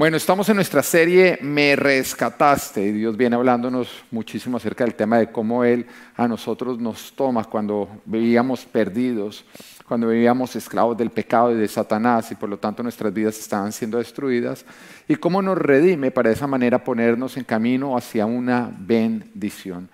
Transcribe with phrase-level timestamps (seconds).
[0.00, 5.18] Bueno, estamos en nuestra serie Me rescataste y Dios viene hablándonos muchísimo acerca del tema
[5.18, 5.84] de cómo Él
[6.16, 9.44] a nosotros nos toma cuando vivíamos perdidos,
[9.86, 13.72] cuando vivíamos esclavos del pecado y de Satanás y por lo tanto nuestras vidas estaban
[13.72, 14.64] siendo destruidas
[15.06, 19.90] y cómo nos redime para de esa manera ponernos en camino hacia una bendición.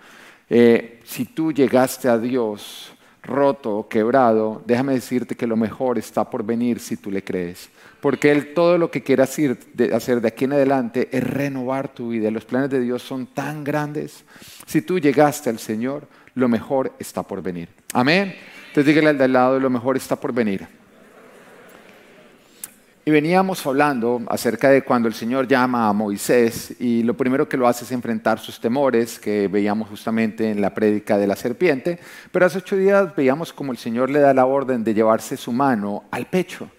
[0.49, 2.96] Eh, si tú llegaste a Dios
[3.27, 7.69] roto o quebrado, déjame decirte que lo mejor está por venir si tú le crees
[8.01, 12.29] porque Él todo lo que quiere hacer de, aquí en adelante es renovar tu vida.
[12.31, 14.23] Los planes de Dios son tan grandes.
[14.65, 17.69] Si tú llegaste al Señor, lo mejor está por venir.
[17.93, 18.35] Amén.
[18.67, 20.67] Entonces dígale al de al lado, lo mejor está por venir.
[23.07, 27.55] Y veníamos hablando acerca de cuando el Señor llama a Moisés y lo primero que
[27.55, 31.99] lo hace es enfrentar sus temores que veíamos justamente en la prédica de la serpiente,
[32.33, 35.53] pero hace ocho días veíamos como el Señor le da la orden de llevarse su
[35.53, 36.69] mano al pecho.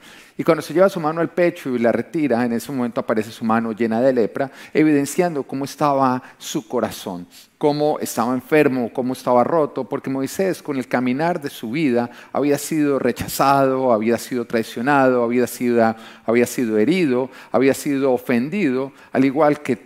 [0.41, 3.33] Y cuando se lleva su mano al pecho y la retira, en ese momento aparece
[3.33, 7.27] su mano llena de lepra, evidenciando cómo estaba su corazón,
[7.59, 12.57] cómo estaba enfermo, cómo estaba roto, porque Moisés con el caminar de su vida había
[12.57, 19.61] sido rechazado, había sido traicionado, había sido, había sido herido, había sido ofendido, al igual
[19.61, 19.77] que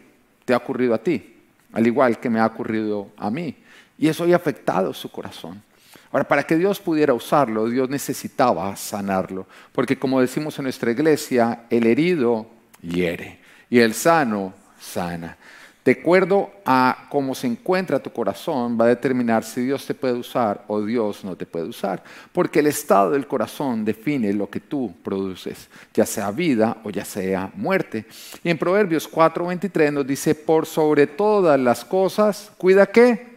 [0.44, 1.34] te ha ocurrido a ti,
[1.72, 3.56] al igual que me ha ocurrido a mí.
[3.96, 5.62] Y eso había afectado su corazón.
[6.12, 11.64] Ahora, para que Dios pudiera usarlo, Dios necesitaba sanarlo, porque como decimos en nuestra iglesia,
[11.70, 12.46] el herido
[12.82, 15.38] hiere y el sano sana.
[15.84, 20.14] De acuerdo a cómo se encuentra tu corazón, va a determinar si Dios te puede
[20.14, 22.04] usar o Dios no te puede usar.
[22.30, 27.04] Porque el estado del corazón define lo que tú produces, ya sea vida o ya
[27.04, 28.04] sea muerte.
[28.44, 33.31] Y en Proverbios 4:23 nos dice, por sobre todas las cosas, cuida qué?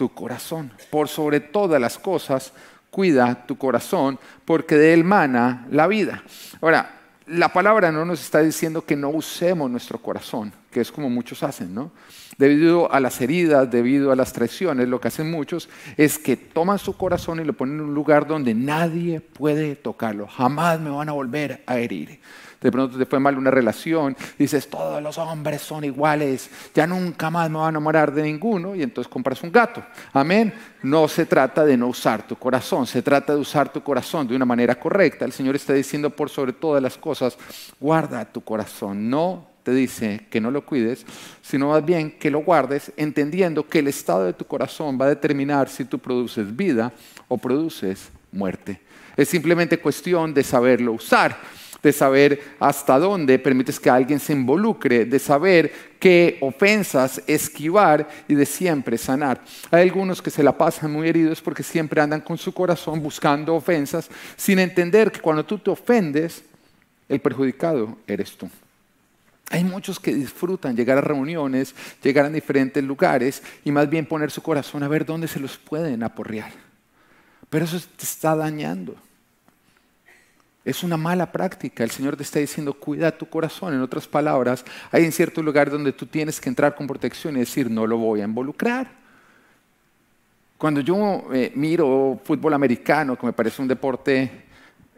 [0.00, 0.72] Tu corazón.
[0.88, 2.54] Por sobre todas las cosas,
[2.90, 6.24] cuida tu corazón, porque de él mana la vida.
[6.62, 11.10] Ahora, la palabra no nos está diciendo que no usemos nuestro corazón, que es como
[11.10, 11.90] muchos hacen, ¿no?
[12.38, 16.78] Debido a las heridas, debido a las traiciones, lo que hacen muchos es que toman
[16.78, 20.26] su corazón y lo ponen en un lugar donde nadie puede tocarlo.
[20.28, 22.20] Jamás me van a volver a herir
[22.60, 27.30] de pronto te fue mal una relación, dices, todos los hombres son iguales, ya nunca
[27.30, 29.82] más me voy a enamorar de ninguno, y entonces compras un gato.
[30.12, 30.52] Amén.
[30.82, 34.36] No se trata de no usar tu corazón, se trata de usar tu corazón de
[34.36, 35.24] una manera correcta.
[35.24, 37.38] El Señor está diciendo por sobre todas las cosas,
[37.78, 41.04] guarda tu corazón, no te dice que no lo cuides,
[41.42, 45.10] sino más bien que lo guardes, entendiendo que el estado de tu corazón va a
[45.10, 46.92] determinar si tú produces vida
[47.28, 48.80] o produces muerte.
[49.16, 51.36] Es simplemente cuestión de saberlo usar
[51.82, 58.34] de saber hasta dónde permites que alguien se involucre, de saber qué ofensas esquivar y
[58.34, 59.42] de siempre sanar.
[59.70, 63.54] Hay algunos que se la pasan muy heridos porque siempre andan con su corazón buscando
[63.54, 66.42] ofensas sin entender que cuando tú te ofendes,
[67.08, 68.48] el perjudicado eres tú.
[69.50, 74.30] Hay muchos que disfrutan llegar a reuniones, llegar a diferentes lugares y más bien poner
[74.30, 76.52] su corazón a ver dónde se los pueden aporrear.
[77.48, 78.94] Pero eso te está dañando.
[80.64, 81.82] Es una mala práctica.
[81.82, 83.74] El Señor te está diciendo, cuida tu corazón.
[83.74, 87.40] En otras palabras, hay en cierto lugar donde tú tienes que entrar con protección y
[87.40, 88.90] decir, no lo voy a involucrar.
[90.58, 94.44] Cuando yo eh, miro fútbol americano, que me parece un deporte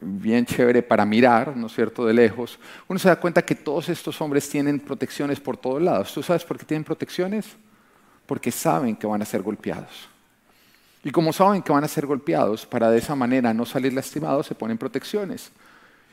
[0.01, 2.59] bien chévere para mirar, ¿no es cierto?, de lejos,
[2.89, 6.13] uno se da cuenta que todos estos hombres tienen protecciones por todos lados.
[6.13, 7.47] ¿Tú sabes por qué tienen protecciones?
[8.27, 10.12] Porque saben que van a ser golpeados.
[11.05, 14.47] Y como saben que van a ser golpeados, para de esa manera no salir lastimados,
[14.47, 15.51] se ponen protecciones.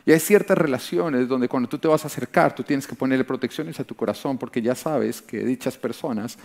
[0.06, 3.24] Y hay ciertas relaciones donde cuando tú te vas a acercar, tú tienes que ponerle
[3.24, 6.38] protecciones a tu corazón porque ya sabes que dichas personas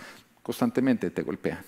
[0.43, 1.63] constantemente te golpean.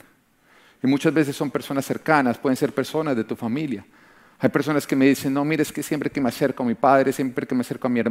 [0.84, 3.84] Y muchas veces son personas cercanas, pueden ser personas de tu familia.
[4.40, 6.76] Hay personas que me dicen, no, mire, es que siempre que me acerco a mi
[6.76, 8.04] padre, siempre que me acerco a mi, a,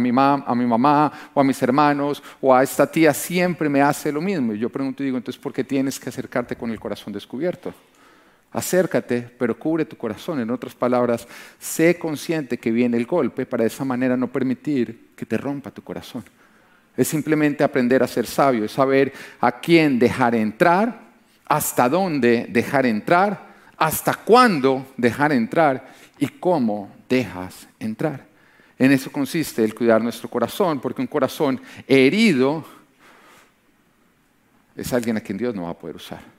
[0.00, 4.10] mi a mi mamá o a mis hermanos o a esta tía, siempre me hace
[4.10, 4.54] lo mismo.
[4.54, 7.74] Y yo pregunto y digo, entonces, ¿por qué tienes que acercarte con el corazón descubierto?
[8.52, 10.40] Acércate, pero cubre tu corazón.
[10.40, 11.28] En otras palabras,
[11.58, 15.70] sé consciente que viene el golpe para de esa manera no permitir que te rompa
[15.70, 16.24] tu corazón.
[16.96, 21.08] Es simplemente aprender a ser sabio, es saber a quién dejar entrar,
[21.46, 28.26] hasta dónde dejar entrar, hasta cuándo dejar entrar y cómo dejas entrar.
[28.78, 32.64] En eso consiste el cuidar nuestro corazón, porque un corazón herido
[34.76, 36.37] es alguien a quien Dios no va a poder usar.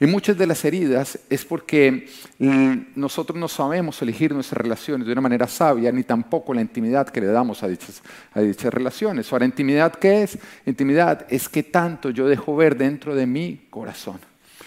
[0.00, 2.08] Y muchas de las heridas es porque
[2.38, 7.08] mm, nosotros no sabemos elegir nuestras relaciones de una manera sabia, ni tampoco la intimidad
[7.08, 8.02] que le damos a dichas,
[8.32, 9.32] a dichas relaciones.
[9.32, 10.38] Ahora, ¿intimidad qué es?
[10.66, 14.18] Intimidad es que tanto yo dejo ver dentro de mi corazón.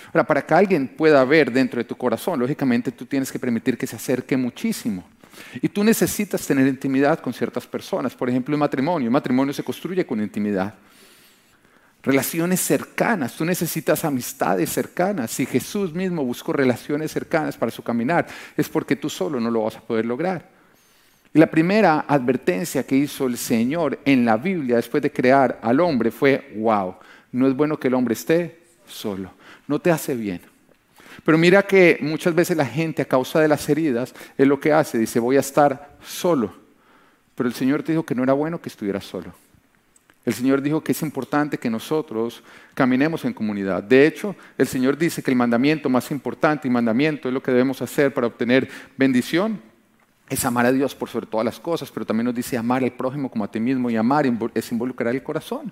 [0.08, 3.78] Ahora, para que alguien pueda ver dentro de tu corazón, lógicamente tú tienes que permitir
[3.78, 5.04] que se acerque muchísimo.
[5.62, 8.16] Y tú necesitas tener intimidad con ciertas personas.
[8.16, 9.08] Por ejemplo, el matrimonio.
[9.08, 10.74] El matrimonio se construye con intimidad.
[12.08, 13.36] Relaciones cercanas.
[13.36, 15.32] Tú necesitas amistades cercanas.
[15.32, 19.64] Si Jesús mismo buscó relaciones cercanas para su caminar, es porque tú solo no lo
[19.64, 20.50] vas a poder lograr.
[21.34, 25.80] Y la primera advertencia que hizo el Señor en la Biblia después de crear al
[25.80, 26.96] hombre fue, wow,
[27.32, 29.32] no es bueno que el hombre esté solo.
[29.68, 30.42] No te hace bien.
[31.24, 34.72] Pero mira que muchas veces la gente a causa de las heridas es lo que
[34.72, 36.54] hace, dice, voy a estar solo.
[37.36, 39.34] Pero el Señor te dijo que no era bueno que estuvieras solo.
[40.28, 42.44] El Señor dijo que es importante que nosotros
[42.74, 43.82] caminemos en comunidad.
[43.82, 47.52] De hecho, el Señor dice que el mandamiento más importante y mandamiento es lo que
[47.52, 49.62] debemos hacer para obtener bendición.
[50.30, 52.92] Es amar a Dios por sobre todas las cosas, pero también nos dice amar al
[52.92, 55.72] prójimo como a ti mismo y amar es involucrar el corazón.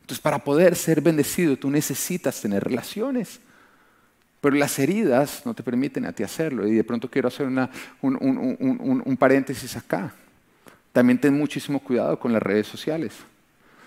[0.00, 3.38] Entonces, para poder ser bendecido, tú necesitas tener relaciones.
[4.40, 6.66] Pero las heridas no te permiten a ti hacerlo.
[6.66, 7.68] Y de pronto quiero hacer un,
[8.00, 10.14] un, paréntesis acá.
[10.90, 13.12] También ten muchísimo cuidado con las redes sociales.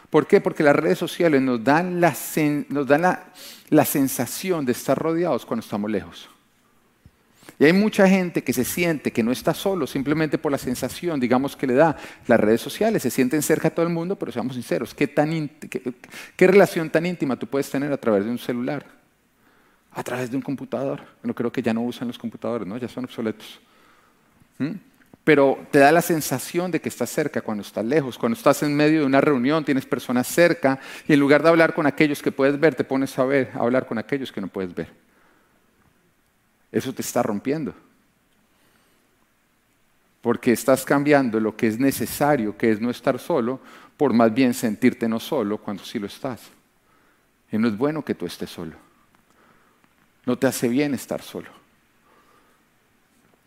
[0.09, 0.41] ¿Por qué?
[0.41, 2.15] Porque las redes sociales nos dan, la,
[2.69, 3.31] nos dan la,
[3.69, 6.29] la sensación de estar rodeados cuando estamos lejos.
[7.57, 11.19] Y hay mucha gente que se siente que no está solo simplemente por la sensación,
[11.19, 11.95] digamos, que le da
[12.27, 13.01] las redes sociales.
[13.01, 15.49] Se sienten cerca a todo el mundo, pero seamos sinceros, ¿qué, tan
[16.35, 18.95] qué relación tan íntima tú puedes tener a través de un celular?
[19.95, 21.01] a través de un computador.
[21.23, 22.77] No creo que ya no usan los computadores, ¿no?
[22.77, 23.59] ya son obsoletos.
[24.59, 24.71] ¿Mm?
[25.25, 28.15] Pero te da la sensación de que estás cerca cuando estás lejos.
[28.15, 31.73] Cuando estás en medio de una reunión, tienes personas cerca y en lugar de hablar
[31.73, 34.47] con aquellos que puedes ver, te pones a, ver, a hablar con aquellos que no
[34.47, 34.87] puedes ver.
[36.71, 37.73] Eso te está rompiendo.
[40.21, 43.59] Porque estás cambiando lo que es necesario, que es no estar solo,
[43.97, 46.41] por más bien sentirte no solo cuando sí lo estás.
[47.51, 48.75] Y no es bueno que tú estés solo.
[50.23, 51.64] No te hace bien estar solo.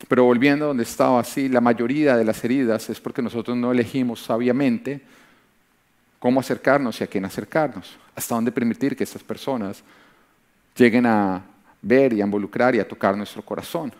[0.07, 3.73] Pero volviendo a donde estaba así, la mayoría de las heridas es porque nosotros no
[3.73, 5.01] elegimos sabiamente
[6.19, 9.83] cómo acercarnos y a quién acercarnos, hasta dónde permitir que estas personas
[10.77, 11.43] lleguen a
[11.83, 13.93] ver y a involucrar y a tocar nuestro corazón.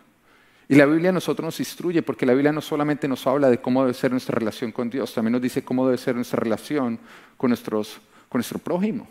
[0.69, 3.59] Y la Biblia a nosotros nos instruye porque la Biblia no solamente nos habla de
[3.59, 6.99] cómo debe ser nuestra relación con Dios, también nos dice cómo debe ser nuestra relación
[7.37, 9.09] con, nuestros, con nuestro prójimo.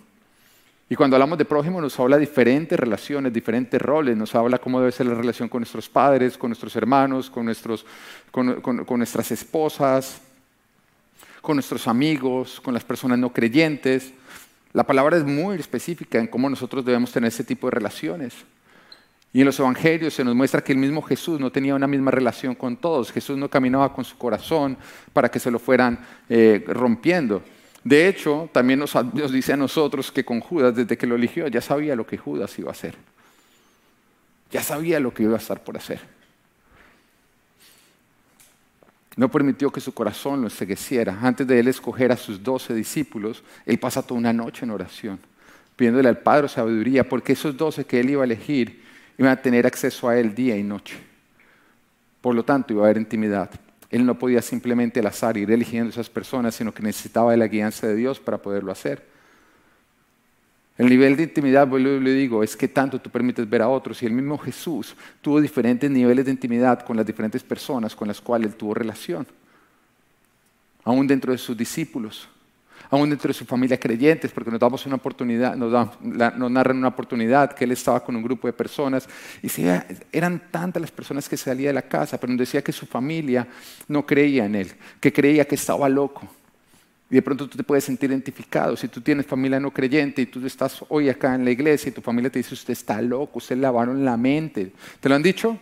[0.89, 4.80] Y cuando hablamos de prójimo nos habla de diferentes relaciones, diferentes roles, nos habla cómo
[4.80, 7.86] debe ser la relación con nuestros padres, con nuestros hermanos, con, nuestros,
[8.31, 10.22] con, con nuestras esposas,
[11.42, 14.13] con nuestros amigos, con las personas no creyentes.
[14.72, 18.34] La palabra es muy específica en cómo nosotros debemos tener ese tipo de relaciones.
[19.34, 22.12] Y en los evangelios se nos muestra que el mismo Jesús no tenía una misma
[22.12, 23.12] relación con todos.
[23.12, 24.78] Jesús no caminaba con su corazón
[25.12, 26.00] para que se lo fueran
[26.30, 27.44] eh, rompiendo.
[27.88, 28.92] De hecho, también nos,
[29.31, 32.60] dice a nosotros que con Judas, desde que lo eligió, ya sabía lo que Judas
[32.60, 32.95] iba a hacer.
[34.51, 36.01] Ya sabía lo que iba a estar por hacer.
[39.16, 41.18] No permitió que su corazón lo ensegueciera.
[41.22, 45.18] Antes de él escoger a sus doce discípulos, él pasa toda una noche en oración,
[45.78, 48.84] pidiéndole al Padre sabiduría, porque esos doce que él iba a elegir
[49.18, 50.98] iban a tener acceso a él día y noche.
[52.19, 53.50] Por lo tanto, iba a haber intimidad.
[53.89, 57.48] Él no podía simplemente al azar ir eligiendo esas personas, sino que necesitaba de la
[57.48, 59.06] guianza de Dios para poderlo hacer.
[60.78, 64.04] El nivel de intimidad, vuelvo le digo, es que tanto tú permites ver a otros.
[64.04, 68.22] Y el mismo Jesús tuvo diferentes niveles de intimidad con las diferentes personas con las
[68.22, 69.25] cuales él tuvo relación.
[70.84, 72.30] Aún dentro de sus discípulos
[72.89, 76.89] aún dentro de su familia creyentes, porque nos damos una oportunidad, nos, nos narran una
[76.89, 79.07] oportunidad que él estaba con un grupo de personas
[79.41, 79.50] y
[80.12, 83.48] eran tantas las personas que salía de la casa, pero nos decía que su familia
[83.88, 86.27] no creía en él, que creía que estaba loco.
[87.10, 88.75] Y de pronto tú te puedes sentir identificado.
[88.75, 91.93] Si tú tienes familia no creyente y tú estás hoy acá en la iglesia y
[91.93, 94.74] tu familia te dice, usted está loco, usted lavaron la mente.
[95.00, 95.57] ¿Te lo han dicho?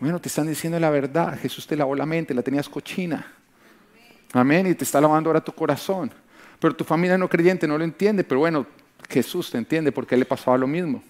[0.00, 1.38] Bueno, te están diciendo la verdad.
[1.38, 3.37] Jesús te lavó la mente, la tenías cochina.
[4.32, 4.66] Amén.
[4.66, 6.10] Y te está lavando ahora tu corazón.
[6.60, 8.66] Pero tu familia no creyente no lo entiende, pero bueno,
[9.08, 11.02] Jesús te entiende porque él le pasaba lo mismo.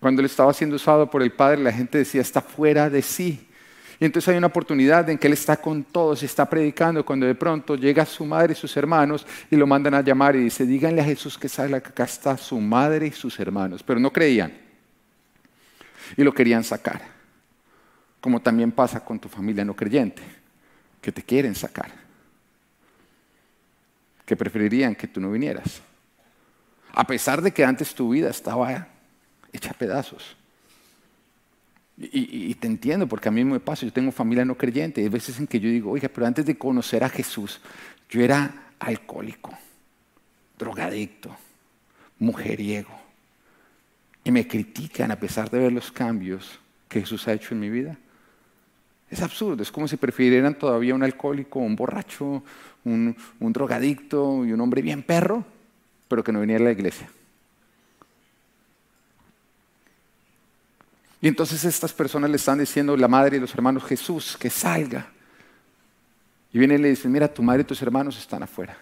[0.00, 3.46] Cuando él estaba siendo usado por el Padre, la gente decía, está fuera de sí.
[4.00, 7.36] Y entonces hay una oportunidad en que él está con todos, está predicando, cuando de
[7.36, 11.00] pronto llega su madre y sus hermanos y lo mandan a llamar y dice, díganle
[11.00, 13.84] a Jesús que que acá está su madre y sus hermanos.
[13.84, 14.52] Pero no creían.
[16.16, 17.00] Y lo querían sacar.
[18.20, 20.22] Como también pasa con tu familia no creyente,
[21.00, 22.01] que te quieren sacar
[24.24, 25.82] que preferirían que tú no vinieras.
[26.92, 28.88] A pesar de que antes tu vida estaba
[29.52, 30.36] hecha pedazos.
[31.98, 35.38] Y, te entiendo, porque a mí me pasa, yo tengo familia no creyente, hay veces
[35.38, 37.60] en que yo digo, oiga, pero antes de conocer a Jesús,
[38.08, 39.56] yo era alcohólico,
[40.58, 41.36] drogadicto,
[42.18, 42.90] mujeriego.
[44.24, 47.70] Y me critican a pesar de ver los cambios que Jesús ha hecho en mi
[47.70, 47.98] vida.
[49.12, 52.42] Es absurdo, es como si prefirieran todavía un alcohólico, un borracho,
[52.82, 55.44] un, drogadicto y un hombre bien perro,
[56.08, 57.10] pero que no venía a la iglesia.
[61.20, 65.10] Y entonces estas personas le están diciendo, la madre y los hermanos, Jesús, que salga.
[66.50, 68.78] Y viene y le dice, mira, tu madre y tus hermanos están afuera.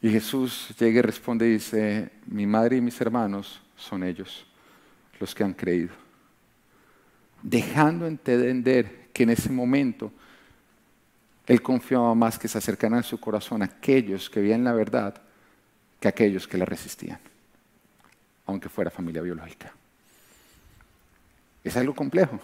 [0.00, 4.46] Y Jesús llega y responde y dice, mi madre y mis hermanos son ellos
[5.20, 6.05] los que han creído.
[7.42, 10.12] Dejando entender que en ese momento
[11.46, 15.14] él confiaba más que se acercaran a su corazón aquellos que veían la verdad
[16.00, 17.18] que aquellos que la resistían,
[18.46, 19.72] aunque fuera familia biológica.
[21.62, 22.38] Es algo complejo,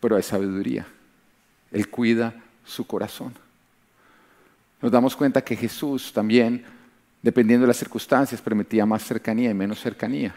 [0.00, 0.86] pero hay sabiduría.
[1.70, 3.34] Él cuida su corazón.
[4.80, 6.64] Nos damos cuenta que Jesús también,
[7.22, 10.34] dependiendo de las circunstancias, permitía más cercanía y menos cercanía.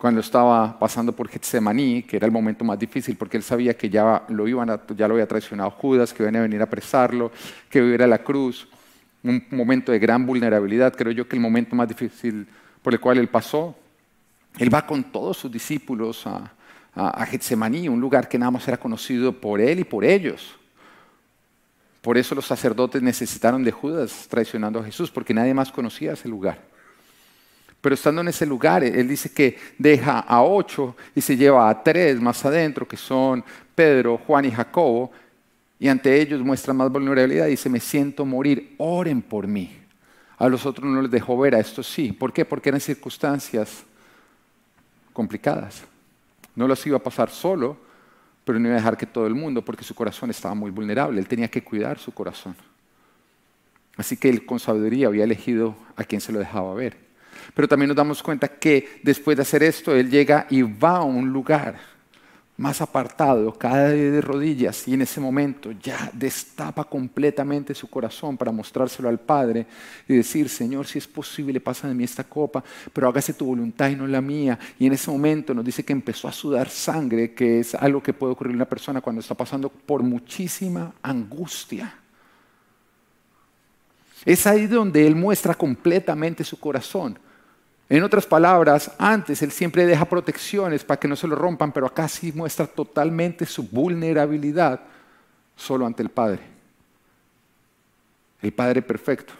[0.00, 3.90] Cuando estaba pasando por Getsemaní, que era el momento más difícil, porque él sabía que
[3.90, 7.30] ya lo, iban ya lo había traicionado Judas, que iban a venir a apresarlo,
[7.68, 8.66] que iba a a la cruz,
[9.22, 12.48] un momento de gran vulnerabilidad, creo yo que el momento más difícil
[12.80, 13.76] por el cual él pasó,
[14.56, 16.50] él va con todos sus discípulos a,
[16.94, 20.56] a, Getsemaní, un lugar que nada más era conocido por él y por ellos.
[22.00, 26.26] Por eso los sacerdotes necesitaron de Judas traicionando a Jesús, porque nadie más conocía ese
[26.26, 26.69] lugar.
[27.80, 31.82] Pero estando en ese lugar, él dice que deja a ocho y se lleva a
[31.82, 33.42] tres más adentro, que son
[33.74, 35.10] Pedro, Juan y Jacobo,
[35.78, 37.46] y ante ellos muestra más vulnerabilidad.
[37.46, 39.74] Dice, me siento morir, oren por mí.
[40.36, 42.12] A los otros no les dejó ver, a estos sí.
[42.12, 42.44] ¿Por qué?
[42.44, 43.82] Porque eran circunstancias
[45.14, 45.82] complicadas.
[46.54, 47.78] No los iba a pasar solo,
[48.44, 51.18] pero no iba a dejar que todo el mundo, porque su corazón estaba muy vulnerable.
[51.18, 52.54] Él tenía que cuidar su corazón.
[53.96, 57.09] Así que él con sabiduría había elegido a quien se lo dejaba ver.
[57.54, 61.02] Pero también nos damos cuenta que después de hacer esto, él llega y va a
[61.02, 61.90] un lugar
[62.60, 68.52] más apartado, cae de rodillas y en ese momento ya destapa completamente su corazón para
[68.52, 69.66] mostrárselo al Padre
[70.06, 73.88] y decir, Señor, si es posible, pasa de mí esta copa, pero hágase tu voluntad
[73.88, 74.58] y no la mía.
[74.78, 78.12] Y en ese momento nos dice que empezó a sudar sangre, que es algo que
[78.12, 81.94] puede ocurrir en una persona cuando está pasando por muchísima angustia.
[84.26, 87.18] Es ahí donde Él muestra completamente su corazón.
[87.90, 91.86] En otras palabras, antes Él siempre deja protecciones para que no se lo rompan, pero
[91.86, 94.80] acá sí muestra totalmente su vulnerabilidad
[95.56, 96.40] solo ante el Padre.
[98.40, 99.32] El Padre perfecto,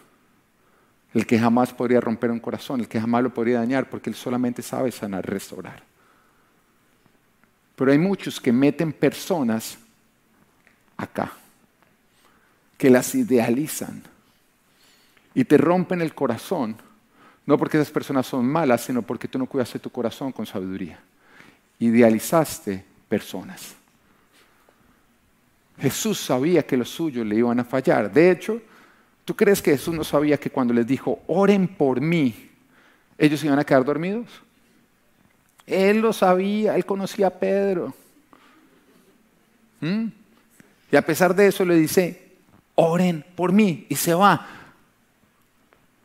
[1.14, 4.16] el que jamás podría romper un corazón, el que jamás lo podría dañar, porque Él
[4.16, 5.84] solamente sabe sanar, restaurar.
[7.76, 9.78] Pero hay muchos que meten personas
[10.96, 11.30] acá,
[12.76, 14.02] que las idealizan
[15.34, 16.89] y te rompen el corazón
[17.46, 21.00] no porque esas personas son malas, sino porque tú no cuidaste tu corazón con sabiduría.
[21.78, 23.74] Idealizaste personas.
[25.78, 28.12] Jesús sabía que los suyos le iban a fallar.
[28.12, 28.60] De hecho,
[29.24, 32.50] ¿tú crees que Jesús no sabía que cuando les dijo, oren por mí,
[33.16, 34.28] ellos iban a quedar dormidos?
[35.66, 37.94] Él lo sabía, él conocía a Pedro.
[39.80, 40.06] ¿Mm?
[40.92, 42.30] Y a pesar de eso le dice,
[42.74, 44.46] oren por mí, y se va.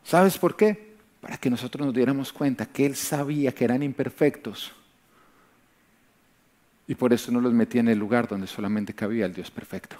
[0.04, 0.85] ¿Sabes por qué?
[1.26, 4.72] Para que nosotros nos diéramos cuenta que Él sabía que eran imperfectos.
[6.86, 9.96] Y por eso no los metía en el lugar donde solamente cabía el Dios perfecto.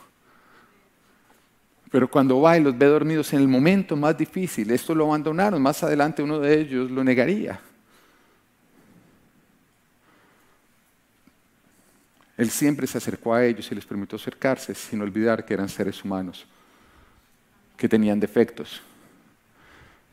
[1.91, 5.61] Pero cuando va y los ve dormidos en el momento más difícil, esto lo abandonaron,
[5.61, 7.61] más adelante uno de ellos lo negaría.
[12.37, 16.05] Él siempre se acercó a ellos y les permitió acercarse sin olvidar que eran seres
[16.05, 16.47] humanos,
[17.77, 18.81] que tenían defectos,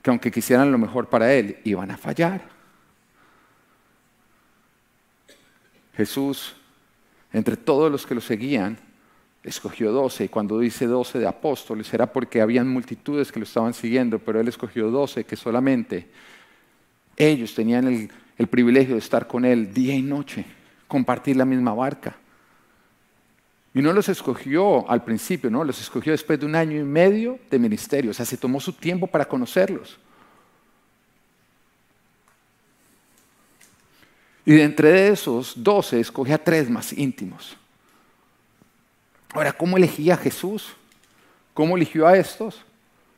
[0.04, 2.42] que aunque quisieran lo mejor para él, iban a fallar.
[5.96, 6.56] Jesús,
[7.32, 8.78] entre todos los que lo seguían,
[9.44, 13.74] escogió doce, y cuando dice doce de apóstoles era porque habían multitudes que lo estaban
[13.74, 16.10] siguiendo, pero él escogió doce que solamente
[17.16, 20.44] ellos tenían el, el privilegio de estar con él día y noche,
[20.88, 22.18] compartir la misma barca.
[23.74, 25.64] Y no los escogió al principio, ¿no?
[25.64, 28.12] Los escogió después de un año y medio de ministerio.
[28.12, 29.98] O sea, se tomó su tiempo para conocerlos.
[34.46, 37.58] Y de entre esos doce escogió a tres más íntimos.
[39.34, 40.76] Ahora, ¿cómo elegía a Jesús?
[41.54, 42.62] ¿Cómo eligió a estos?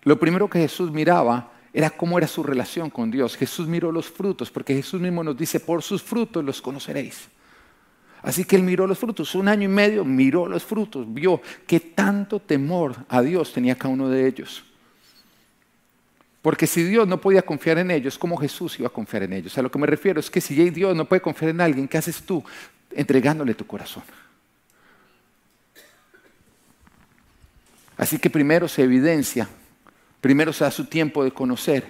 [0.04, 3.36] Lo primero que Jesús miraba era cómo era su relación con Dios.
[3.36, 7.28] Jesús miró los frutos, porque Jesús mismo nos dice, por sus frutos los conoceréis.
[8.26, 11.80] Así que él miró los frutos, un año y medio miró los frutos, vio que
[11.80, 14.64] tanto temor a Dios tenía cada uno de ellos.
[16.42, 19.56] Porque si Dios no podía confiar en ellos, ¿cómo Jesús iba a confiar en ellos?
[19.60, 22.00] A lo que me refiero es que si Dios no puede confiar en alguien, ¿qué
[22.00, 22.44] haces tú
[22.90, 24.02] entregándole tu corazón?
[27.96, 29.48] Así que primero se evidencia,
[30.20, 31.86] primero se da su tiempo de conocer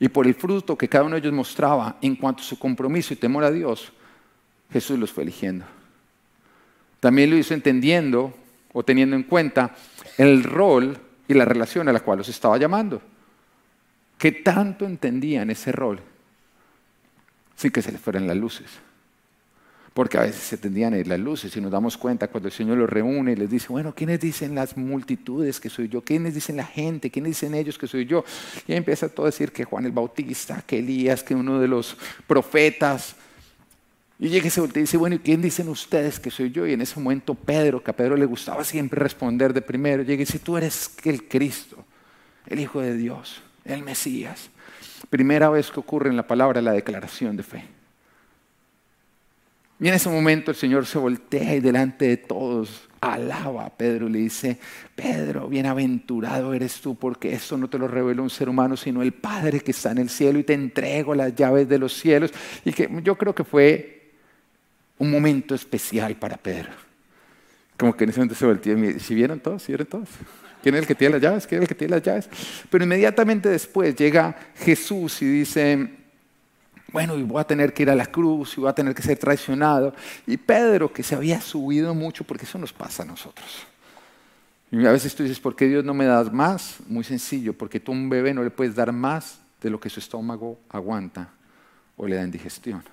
[0.00, 3.14] y por el fruto que cada uno de ellos mostraba en cuanto a su compromiso
[3.14, 3.92] y temor a Dios,
[4.72, 5.64] Jesús los fue eligiendo.
[7.00, 8.32] También lo hizo entendiendo
[8.72, 9.74] o teniendo en cuenta
[10.18, 10.96] el rol
[11.28, 13.02] y la relación a la cual los estaba llamando.
[14.18, 16.00] ¿Qué tanto entendían ese rol?
[17.56, 18.66] Sin que se les fueran las luces.
[19.94, 22.54] Porque a veces se tendían a ir las luces y nos damos cuenta cuando el
[22.54, 26.02] Señor los reúne y les dice, bueno, ¿quiénes dicen las multitudes que soy yo?
[26.02, 27.10] ¿Quiénes dicen la gente?
[27.10, 28.24] ¿Quiénes dicen ellos que soy yo?
[28.66, 31.96] Y empieza todo a decir que Juan el Bautista, que Elías, que uno de los
[32.26, 33.16] profetas.
[34.22, 36.64] Y llega ese volteo y dice, bueno, ¿y quién dicen ustedes que soy yo?
[36.64, 40.22] Y en ese momento Pedro, que a Pedro le gustaba siempre responder de primero, llega
[40.22, 41.84] y dice, tú eres el Cristo,
[42.46, 44.48] el Hijo de Dios, el Mesías.
[45.10, 47.64] Primera vez que ocurre en la palabra la declaración de fe.
[49.80, 54.06] Y en ese momento el Señor se voltea y delante de todos alaba a Pedro
[54.06, 54.56] y le dice,
[54.94, 59.14] Pedro, bienaventurado eres tú porque esto no te lo reveló un ser humano, sino el
[59.14, 62.30] Padre que está en el cielo y te entrego las llaves de los cielos.
[62.64, 63.98] Y que yo creo que fue
[65.02, 66.70] un momento especial para Pedro.
[67.76, 69.62] Como que en ese momento se voltea y me dice, ¿si vieron todos?
[69.62, 70.08] ¿Si vieron todos?
[70.62, 71.46] ¿Quién es el que tiene las llaves?
[71.46, 72.28] ¿Quién es el que tiene las llaves?
[72.70, 75.90] Pero inmediatamente después llega Jesús y dice,
[76.92, 79.02] bueno, y voy a tener que ir a la cruz y voy a tener que
[79.02, 79.92] ser traicionado.
[80.24, 83.66] Y Pedro, que se había subido mucho, porque eso nos pasa a nosotros.
[84.70, 86.76] Y a veces tú dices, ¿por qué Dios no me das más?
[86.86, 89.90] Muy sencillo, porque tú a un bebé no le puedes dar más de lo que
[89.90, 91.30] su estómago aguanta
[91.96, 92.84] o le da indigestión.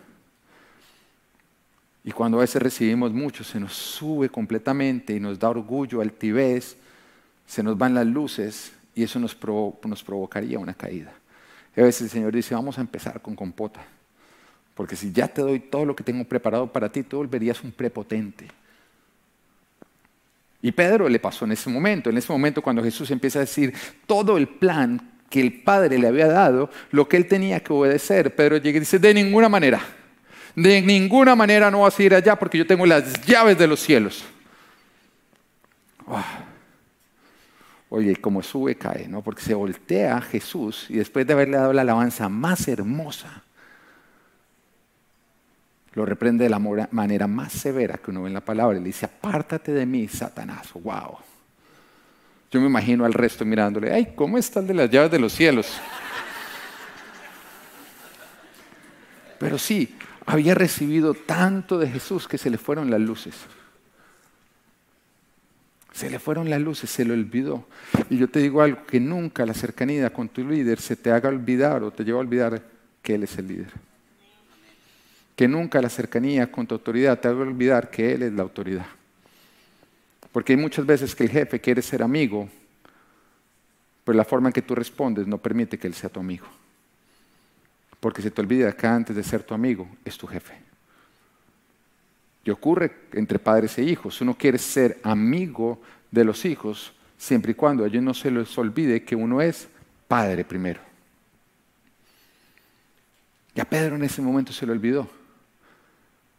[2.10, 6.76] Y cuando a veces recibimos mucho, se nos sube completamente y nos da orgullo, altivez,
[7.46, 11.14] se nos van las luces y eso nos, provocaría una caída.
[11.78, 13.86] Y a veces el Señor dice, vamos a empezar con compota.
[14.74, 17.72] Porque si ya te doy todo lo que tengo preparado para ti, tú volverías un
[17.72, 18.48] prepotente.
[20.64, 23.72] Y Pedro le pasó en ese momento, en ese momento cuando Jesús empieza a decir
[24.08, 28.34] todo el plan que el Padre le había dado, lo que él tenía que obedecer.
[28.34, 29.80] Pedro llega y dice, de ninguna manera,
[30.56, 33.80] de ninguna manera no vas a ir allá porque yo tengo las llaves de los
[33.80, 34.24] cielos.
[37.90, 39.22] Oye, como sube, cae, ¿no?
[39.24, 43.44] Porque se voltea Jesús y después de haberle dado la alabanza más hermosa,
[45.94, 48.88] lo reprende de la manera más severa que uno ve en la palabra y le
[48.88, 50.70] dice, apártate de mí, Satanás.
[50.74, 51.18] ¡Wow!
[52.52, 55.34] Yo me imagino al resto mirándole, ¡ay, cómo está el de las llaves de los
[55.34, 55.80] cielos!
[59.40, 59.96] Pero sí,
[60.30, 63.34] había recibido tanto de Jesús que se le fueron las luces.
[65.92, 67.66] Se le fueron las luces, se le olvidó.
[68.12, 71.30] Y yo te digo algo, que nunca la cercanía con tu líder se te haga
[71.30, 72.62] olvidar o te lleva a olvidar
[73.02, 73.72] que Él es el líder.
[75.36, 78.86] Que nunca la cercanía con tu autoridad te haga olvidar que Él es la autoridad.
[80.32, 82.48] Porque hay muchas veces que el jefe quiere ser amigo,
[84.04, 86.46] pero la forma en que tú respondes no permite que Él sea tu amigo.
[88.00, 90.54] Porque se te olvida que antes de ser tu amigo es tu jefe.
[92.44, 94.22] Y ocurre entre padres e hijos.
[94.22, 98.58] Uno quiere ser amigo de los hijos siempre y cuando a ellos no se les
[98.58, 99.68] olvide que uno es
[100.08, 100.80] padre primero.
[103.54, 105.10] Y a Pedro en ese momento se le olvidó.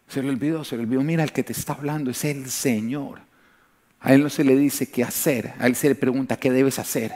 [0.09, 1.03] Se le olvidó, se le olvidó.
[1.03, 3.21] Mira, el que te está hablando es el Señor.
[4.01, 6.79] A él no se le dice qué hacer, a él se le pregunta qué debes
[6.79, 7.13] hacer.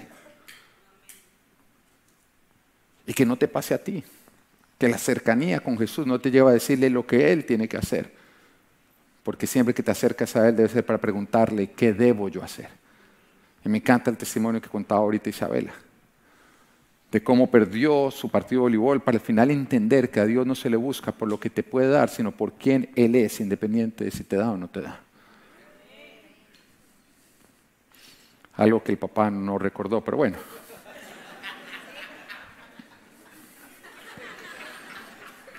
[3.07, 4.05] Y que no te pase a ti.
[4.79, 7.77] Que la cercanía con Jesús no te lleva a decirle lo que él tiene que
[7.77, 8.25] hacer
[9.25, 12.69] porque siempre que te acercas a Él debe ser para preguntarle, ¿qué debo yo hacer?
[13.65, 15.73] Y me encanta el testimonio que contaba ahorita Isabela,
[17.11, 20.55] de cómo perdió su partido de voleibol para al final entender que a Dios no
[20.55, 24.05] se le busca por lo que te puede dar, sino por quién Él es, independiente
[24.05, 25.01] de si te da o no te da.
[28.57, 30.37] Algo que el papá no recordó, pero bueno.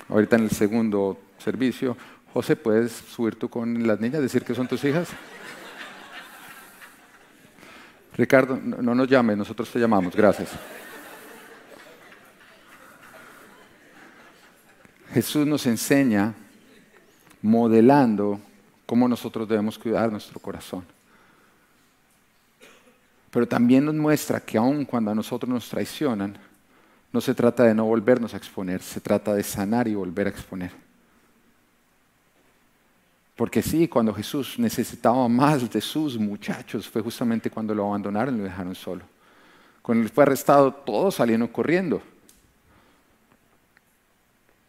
[0.10, 1.98] Ahorita en el segundo servicio
[2.36, 5.08] José, ¿puedes subir tú con las niñas, decir que son tus hijas?
[8.18, 10.50] Ricardo, no nos llames, nosotros te llamamos, gracias.
[15.14, 16.34] Jesús nos enseña
[17.42, 18.42] modelando
[18.86, 20.84] cómo nosotros debemos cuidar nuestro corazón.
[23.32, 26.38] Pero también nos muestra que aun cuando a nosotros nos traicionan,
[27.16, 30.32] no se trata de no volvernos a exponer, se trata de sanar y volver a
[30.32, 30.70] exponer.
[33.38, 38.40] Porque sí, cuando Jesús necesitaba más de sus muchachos, fue justamente cuando lo abandonaron y
[38.40, 39.06] lo dejaron solo.
[39.82, 42.04] Cuando él fue arrestado, todos salieron corriendo.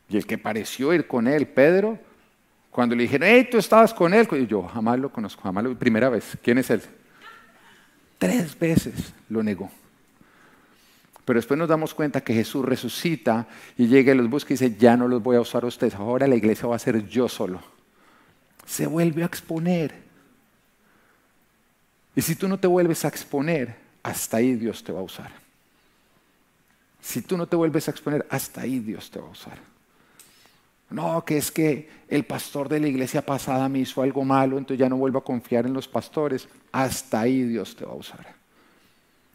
[0.09, 1.99] Y el que pareció ir con él, Pedro,
[2.71, 5.77] cuando le dijeron, hey, tú estabas con él, y yo jamás lo conozco, jamás lo
[5.77, 6.39] primera vez.
[6.45, 6.83] ¿Quién es él?
[8.19, 9.69] Tres veces lo negó.
[11.27, 14.77] Pero después nos damos cuenta que Jesús resucita y llega y los busca y dice,
[14.79, 17.29] ya no los voy a usar a ustedes, ahora la iglesia va a ser yo
[17.29, 17.61] solo.
[18.65, 19.93] Se vuelve a exponer.
[22.15, 25.33] Y si tú no te vuelves a exponer, hasta ahí Dios te va a usar.
[27.01, 29.59] Si tú no te vuelves a exponer, hasta ahí Dios te va a usar.
[30.91, 34.79] No, que es que el pastor de la iglesia pasada me hizo algo malo, entonces
[34.79, 36.49] ya no vuelvo a confiar en los pastores.
[36.71, 38.37] Hasta ahí Dios te va a usar.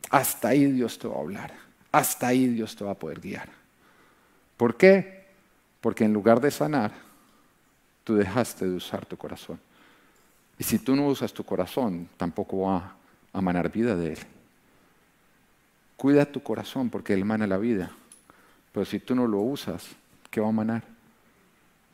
[0.10, 3.50] Hasta ahí Dios te va a hablar hasta ahí Dios te va a poder guiar.
[4.58, 5.26] ¿Por qué?
[5.82, 6.92] Porque en lugar de sanar,
[8.04, 9.60] tú dejaste de usar tu corazón.
[10.58, 12.96] Y si tú no usas tu corazón, tampoco va
[13.34, 14.20] a emanar vida de él.
[15.98, 17.92] Cuida tu corazón porque él emana la vida.
[18.72, 19.88] Pero si tú no lo usas,
[20.30, 20.84] ¿qué va a emanar?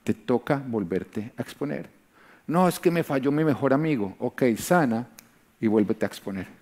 [0.03, 1.89] Te toca volverte a exponer.
[2.45, 4.15] No, es que me falló mi mejor amigo.
[4.19, 5.07] Ok, sana
[5.59, 6.56] y vuélvete a exponer.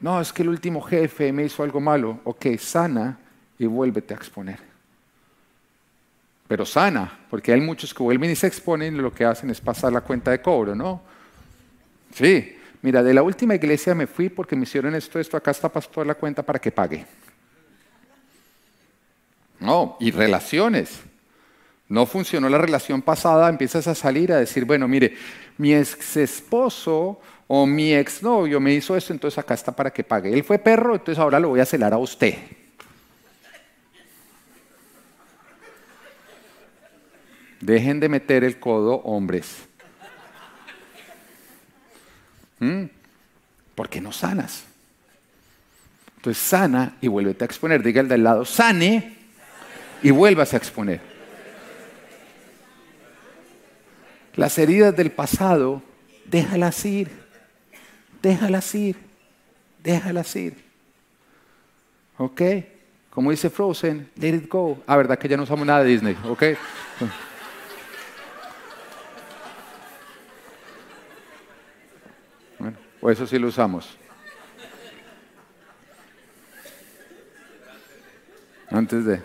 [0.00, 2.20] No, es que el último jefe me hizo algo malo.
[2.24, 3.18] Ok, sana
[3.58, 4.58] y vuélvete a exponer.
[6.48, 9.60] Pero sana, porque hay muchos que vuelven y se exponen y lo que hacen es
[9.60, 11.02] pasar la cuenta de cobro, ¿no?
[12.14, 15.68] Sí, mira, de la última iglesia me fui porque me hicieron esto, esto, acá está
[15.68, 17.04] pastor la cuenta para que pague.
[19.58, 21.00] No, y relaciones.
[21.88, 25.16] No funcionó la relación pasada, empiezas a salir a decir, bueno, mire,
[25.58, 30.32] mi ex esposo o mi exnovio me hizo esto, entonces acá está para que pague.
[30.32, 32.34] Él fue perro, entonces ahora lo voy a celar a usted.
[37.60, 39.66] Dejen de meter el codo, hombres.
[42.58, 42.84] ¿Mm?
[43.74, 44.64] ¿Por qué no sanas?
[46.16, 47.82] Entonces sana y vuélvete a exponer.
[47.82, 49.16] Diga el del lado, sane
[50.02, 51.00] y vuelvas a exponer.
[54.34, 55.82] Las heridas del pasado,
[56.26, 57.25] déjalas ir
[58.26, 58.96] déjalas ir,
[59.84, 60.56] déjalas ir.
[62.18, 62.42] ¿Ok?
[63.10, 64.82] Como dice Frozen, let it go.
[64.84, 66.42] Ah, verdad que ya no usamos nada de Disney, ¿ok?
[72.58, 73.96] Bueno, o eso sí lo usamos.
[78.68, 79.22] Antes de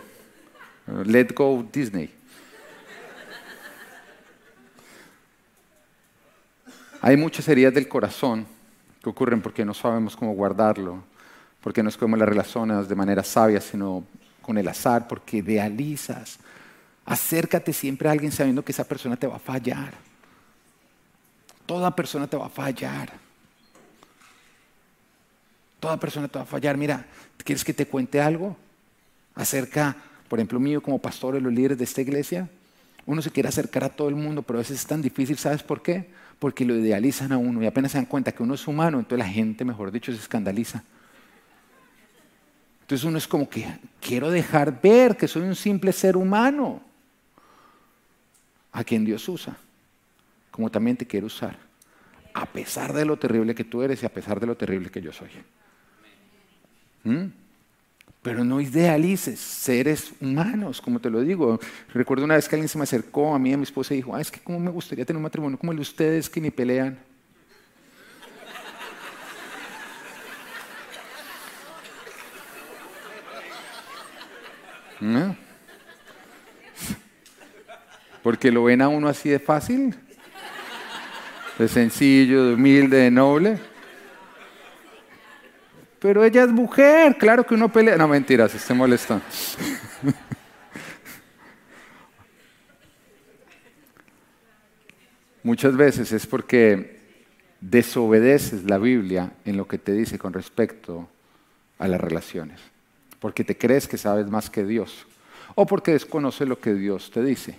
[1.04, 2.14] Let Go Disney.
[7.00, 8.46] Hay muchas heridas del corazón
[9.02, 11.02] que ocurren porque no sabemos cómo guardarlo,
[11.60, 14.04] porque no escogemos las relaciones de manera sabia, sino
[14.40, 16.38] con el azar, porque idealizas.
[17.04, 19.94] Acércate siempre a alguien sabiendo que esa persona te va a fallar.
[21.66, 23.12] Toda persona te va a fallar.
[25.80, 26.76] Toda persona te va a fallar.
[26.76, 27.04] Mira,
[27.44, 28.56] ¿quieres que te cuente algo
[29.34, 29.96] acerca,
[30.28, 32.48] por ejemplo, mío como pastor de los líderes de esta iglesia?
[33.04, 35.64] Uno se quiere acercar a todo el mundo, pero a veces es tan difícil, ¿sabes
[35.64, 36.08] por qué?
[36.42, 39.24] Porque lo idealizan a uno y apenas se dan cuenta que uno es humano, entonces
[39.24, 40.82] la gente, mejor dicho, se escandaliza.
[42.80, 43.64] Entonces uno es como que
[44.00, 46.82] quiero dejar ver que soy un simple ser humano
[48.72, 49.56] a quien Dios usa,
[50.50, 51.56] como también te quiero usar,
[52.34, 55.00] a pesar de lo terrible que tú eres y a pesar de lo terrible que
[55.00, 55.30] yo soy.
[57.04, 57.26] ¿Mm?
[58.22, 61.58] Pero no idealices seres humanos, como te lo digo.
[61.92, 64.16] Recuerdo una vez que alguien se me acercó a mí, a mi esposa, y dijo,
[64.16, 67.00] es que cómo me gustaría tener un matrimonio como el de ustedes que ni pelean.
[75.00, 75.36] ¿No?
[78.22, 79.96] Porque lo ven a uno así de fácil,
[81.58, 83.71] de sencillo, de humilde, de noble.
[86.02, 87.96] Pero ella es mujer, claro que uno pelea.
[87.96, 88.74] No, mentira, se esté.
[95.44, 96.98] Muchas veces es porque
[97.60, 101.08] desobedeces la Biblia en lo que te dice con respecto
[101.78, 102.58] a las relaciones.
[103.20, 105.06] Porque te crees que sabes más que Dios.
[105.54, 107.54] O porque desconoces lo que Dios te dice.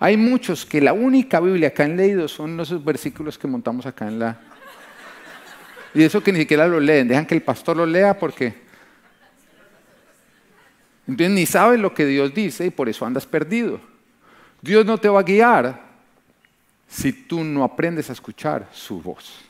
[0.00, 4.08] Hay muchos que la única Biblia que han leído son esos versículos que montamos acá
[4.08, 4.40] en la,
[5.96, 8.52] y eso que ni siquiera lo leen, dejan que el pastor lo lea porque...
[11.08, 13.80] Entonces ni sabes lo que Dios dice y por eso andas perdido.
[14.60, 15.80] Dios no te va a guiar
[16.86, 19.40] si tú no aprendes a escuchar su voz.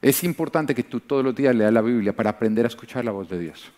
[0.00, 3.10] Es importante que tú todos los días leas la Biblia para aprender a escuchar la
[3.10, 3.70] voz de Dios.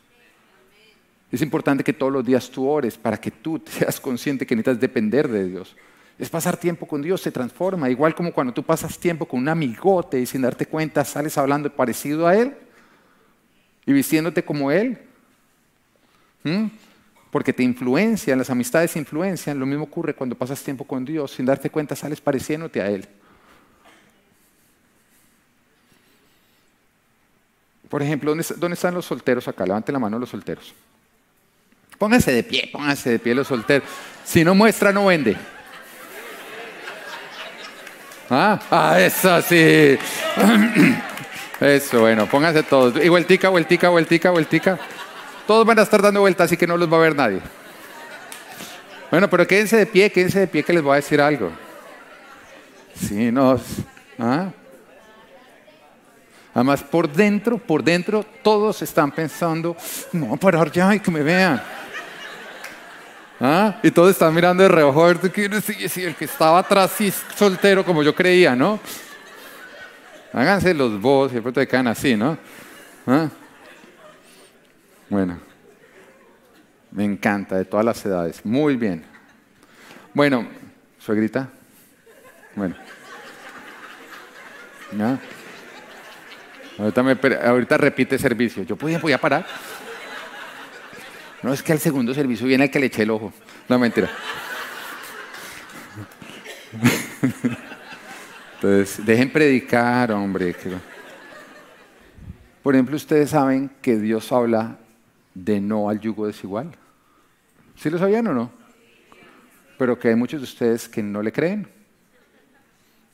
[1.33, 4.81] Es importante que todos los días tú ores para que tú seas consciente que necesitas
[4.81, 5.75] depender de Dios.
[6.23, 7.91] Es pasar tiempo con Dios, se transforma.
[7.91, 11.69] Igual como cuando tú pasas tiempo con un amigote y sin darte cuenta sales hablando
[11.75, 12.55] parecido a Él
[13.85, 15.01] y vistiéndote como Él.
[17.33, 19.59] Porque te influencian, las amistades influencian.
[19.59, 23.05] Lo mismo ocurre cuando pasas tiempo con Dios, sin darte cuenta sales pareciéndote a Él.
[27.89, 29.67] Por ejemplo, ¿dónde, están los solteros acá?
[29.67, 30.73] Levante la mano los solteros.
[31.99, 33.89] Pónganse de pie, pónganse de pie los solteros.
[34.25, 35.37] Si no muestra, no vende.
[38.35, 39.99] Ah, ah eso sí.
[41.61, 42.97] Eso, bueno, pónganse todos.
[43.05, 44.79] Y vueltica, vueltica, vueltica, vueltica.
[45.47, 47.41] Todos van a estar dando vueltas, así que no los va a ver nadie.
[49.13, 51.53] Bueno, pero quédense de pie, quédense de pie que les voy a decir algo.
[52.99, 53.61] Sí, nos.
[54.19, 54.49] ¿ah?
[56.55, 59.77] Además, por dentro, por dentro, todos están pensando,
[60.13, 61.63] no parar ya y que me vean.
[63.45, 63.81] ¿Ah?
[63.83, 67.13] Y todos están mirando de reojo a ver quién es el que estaba atrás sí
[67.35, 68.79] soltero como yo creía, ¿no?
[70.33, 72.39] Háganse los vos pronto te quedan así, ¿no?
[73.05, 73.29] ¿Ah?
[75.09, 75.41] Bueno,
[76.93, 78.47] me encanta, de todas las edades.
[78.47, 79.05] Muy bien.
[80.15, 80.47] Bueno,
[81.01, 81.49] suegrita.
[82.55, 82.77] Bueno.
[84.93, 85.19] ¿No?
[86.79, 88.63] Ahorita, repite servicio.
[88.63, 89.45] Yo podía, voy a parar.
[91.43, 93.33] No, es que al segundo servicio viene el que le eché el ojo.
[93.69, 94.11] No, mentira.
[98.55, 100.55] Entonces, dejen predicar, hombre.
[102.63, 104.79] Por ejemplo, ustedes saben que Dios habla
[105.35, 106.71] de no al yugo desigual.
[107.77, 108.53] ¿Sí lo sabían o no?
[109.79, 111.67] Pero que hay muchos de ustedes que no le creen.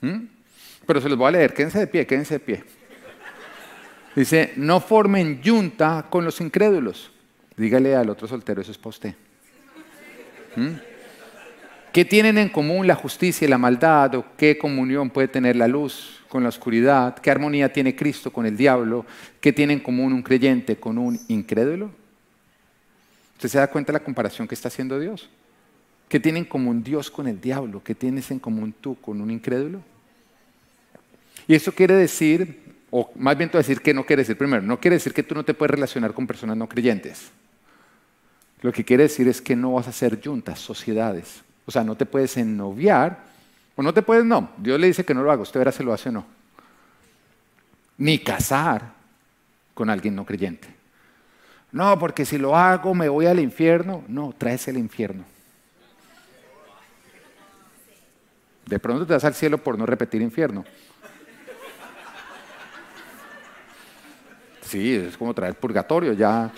[0.02, 0.24] ¿Mm?
[0.86, 1.54] Pero se los voy a leer.
[1.54, 2.64] Quédense de pie, quédense de pie.
[4.14, 7.10] Dice, no formen yunta con los incrédulos.
[7.58, 9.14] Dígale al otro soltero, eso es para usted.
[10.56, 10.74] ¿Mm?
[11.92, 14.14] ¿Qué tienen en común la justicia y la maldad?
[14.14, 17.18] ¿O qué comunión puede tener la luz con la oscuridad?
[17.18, 19.04] ¿Qué armonía tiene Cristo con el diablo?
[19.40, 21.90] ¿Qué tiene en común un creyente con un incrédulo?
[23.34, 25.28] ¿Usted se da cuenta de la comparación que está haciendo Dios?
[26.08, 27.82] ¿Qué tiene en común Dios con el diablo?
[27.82, 29.80] ¿Qué tienes en común tú con un incrédulo?
[31.48, 34.80] Y eso quiere decir o más bien a decir que no quiere decir primero, no
[34.80, 37.30] quiere decir que tú no te puedes relacionar con personas no creyentes.
[38.60, 41.42] Lo que quiere decir es que no vas a hacer juntas, sociedades.
[41.66, 43.24] O sea, no te puedes ennoviar,
[43.76, 44.50] o no te puedes, no.
[44.56, 46.26] Dios le dice que no lo haga, usted verá si lo hace o no.
[47.98, 48.92] Ni casar
[49.74, 50.68] con alguien no creyente.
[51.70, 54.02] No, porque si lo hago me voy al infierno.
[54.08, 55.24] No, traes el infierno.
[58.66, 60.64] De pronto te vas al cielo por no repetir infierno.
[64.62, 66.50] Sí, es como traer purgatorio ya.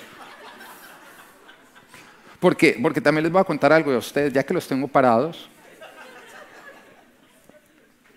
[2.41, 5.49] Porque, porque también les voy a contar algo de ustedes, ya que los tengo parados.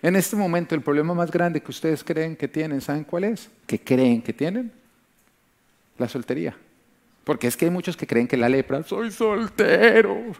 [0.02, 3.48] En este momento el problema más grande que ustedes creen que tienen, ¿saben cuál es?
[3.66, 4.72] Que creen que tienen
[5.98, 6.56] la soltería.
[7.24, 10.32] Porque es que hay muchos que creen que la lepra, soy soltero.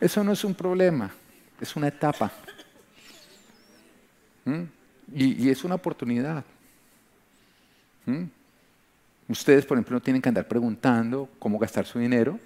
[0.00, 1.12] Eso no es un problema,
[1.60, 2.32] es una etapa.
[4.44, 4.62] ¿Mm?
[5.14, 6.44] Y, es una oportunidad.
[8.04, 8.24] ¿Mm?
[9.28, 12.38] Ustedes, por ejemplo, no tienen que andar preguntando cómo gastar su dinero.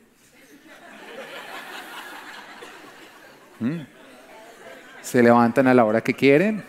[5.02, 6.62] Se levantan a la hora que quieren.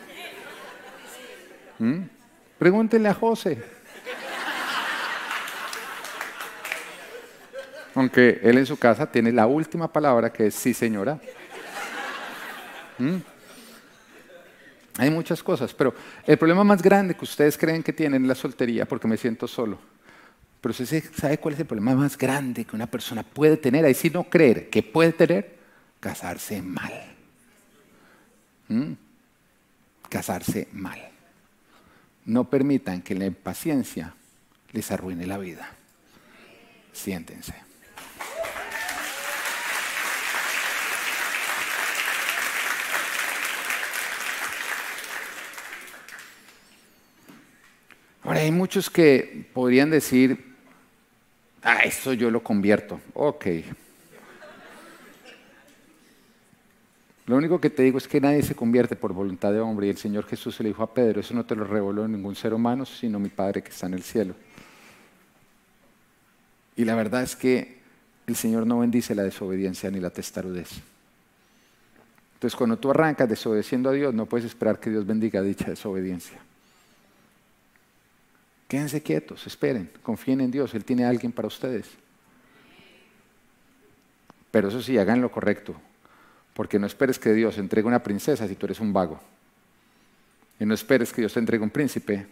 [2.57, 3.63] Pregúntenle a José.
[7.93, 11.19] Aunque él en su casa tiene la última palabra que es sí, señora.
[14.97, 15.93] Hay muchas cosas, pero
[16.25, 19.47] el problema más grande que ustedes creen que tienen es la soltería porque me siento
[19.47, 19.79] solo.
[20.61, 23.95] Pero usted sabe cuál es el problema más grande que una persona puede tener, ahí
[23.95, 25.60] sí no creer, que puede tener,
[26.01, 26.91] casarse mal.
[28.67, 28.91] ¿Mm?
[30.09, 30.99] Casarse mal.
[32.25, 34.13] No permitan que la impaciencia
[34.73, 35.71] les arruine la vida.
[36.91, 37.53] Siéntense.
[48.23, 50.51] Ahora, hay muchos que podrían decir,
[51.63, 52.99] Ah, eso yo lo convierto.
[53.13, 53.45] Ok.
[57.31, 59.87] Lo único que te digo es que nadie se convierte por voluntad de hombre.
[59.87, 62.53] Y el Señor Jesús le dijo a Pedro, eso no te lo reveló ningún ser
[62.53, 64.35] humano, sino mi Padre que está en el cielo.
[66.75, 67.79] Y la verdad es que
[68.27, 70.71] el Señor no bendice la desobediencia ni la testarudez.
[72.33, 76.37] Entonces, cuando tú arrancas desobedeciendo a Dios, no puedes esperar que Dios bendiga dicha desobediencia.
[78.67, 81.87] Quédense quietos, esperen, confíen en Dios, Él tiene alguien para ustedes.
[84.51, 85.79] Pero eso sí, hagan lo correcto,
[86.53, 89.19] porque no esperes que Dios entregue una princesa si tú eres un vago.
[90.59, 92.27] Y no esperes que Dios te entregue un príncipe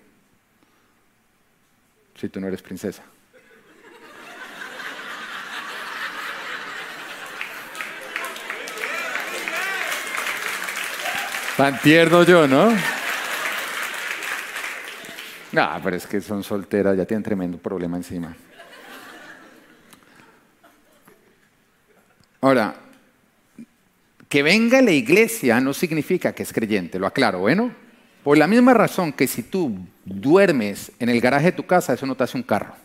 [2.16, 3.04] si tú no eres princesa.
[11.56, 12.72] Tan tierno yo, ¿no?
[15.52, 18.34] No, pero es que son solteras, ya tienen tremendo problema encima.
[22.42, 22.74] Ahora,
[24.30, 27.74] que venga a la iglesia no significa que es creyente, lo aclaro, ¿bueno?
[28.24, 32.06] Por la misma razón que si tú duermes en el garaje de tu casa, eso
[32.06, 32.76] no te hace un carro.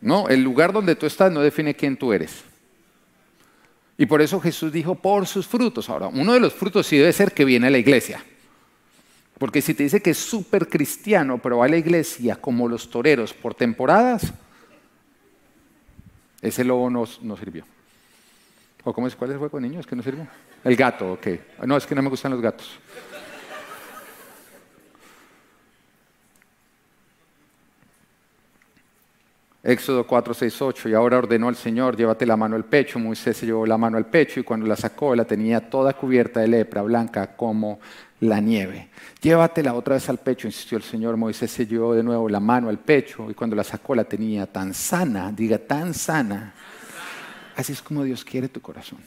[0.00, 2.44] No, el lugar donde tú estás no define quién tú eres.
[3.96, 5.90] Y por eso Jesús dijo, por sus frutos.
[5.90, 8.24] Ahora, uno de los frutos sí debe ser que viene a la iglesia.
[9.38, 12.90] Porque si te dice que es súper cristiano, pero va a la iglesia como los
[12.90, 14.32] toreros por temporadas,
[16.40, 17.64] ese lobo no, sirvió.
[18.84, 19.16] ¿O cómo es?
[19.16, 19.80] ¿Cuál es el juego niños?
[19.80, 20.26] ¿Es que no sirvió?
[20.64, 21.26] El gato, ok.
[21.66, 22.78] No, es que no me gustan los gatos.
[29.62, 32.98] Éxodo 4, 6, 8, y ahora ordenó el Señor, llévate la mano al pecho.
[32.98, 36.40] Moisés se llevó la mano al pecho y cuando la sacó la tenía toda cubierta
[36.40, 37.80] de lepra, blanca como
[38.20, 38.88] la nieve.
[39.20, 41.16] Llévatela otra vez al pecho, insistió el Señor.
[41.16, 44.46] Moisés se llevó de nuevo la mano al pecho y cuando la sacó la tenía
[44.46, 46.54] tan sana, diga tan sana.
[47.58, 49.00] Así es como Dios quiere tu corazón.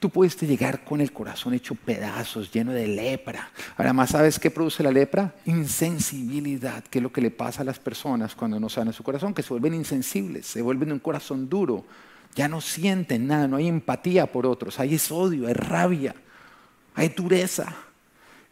[0.00, 3.50] Tú puedes llegar con el corazón hecho pedazos, lleno de lepra.
[3.76, 5.34] Además, ¿sabes qué produce la lepra?
[5.44, 9.34] Insensibilidad, que es lo que le pasa a las personas cuando no sanan su corazón,
[9.34, 11.84] que se vuelven insensibles, se vuelven un corazón duro,
[12.34, 16.14] ya no sienten nada, no hay empatía por otros, hay es odio, hay rabia,
[16.94, 17.76] hay dureza.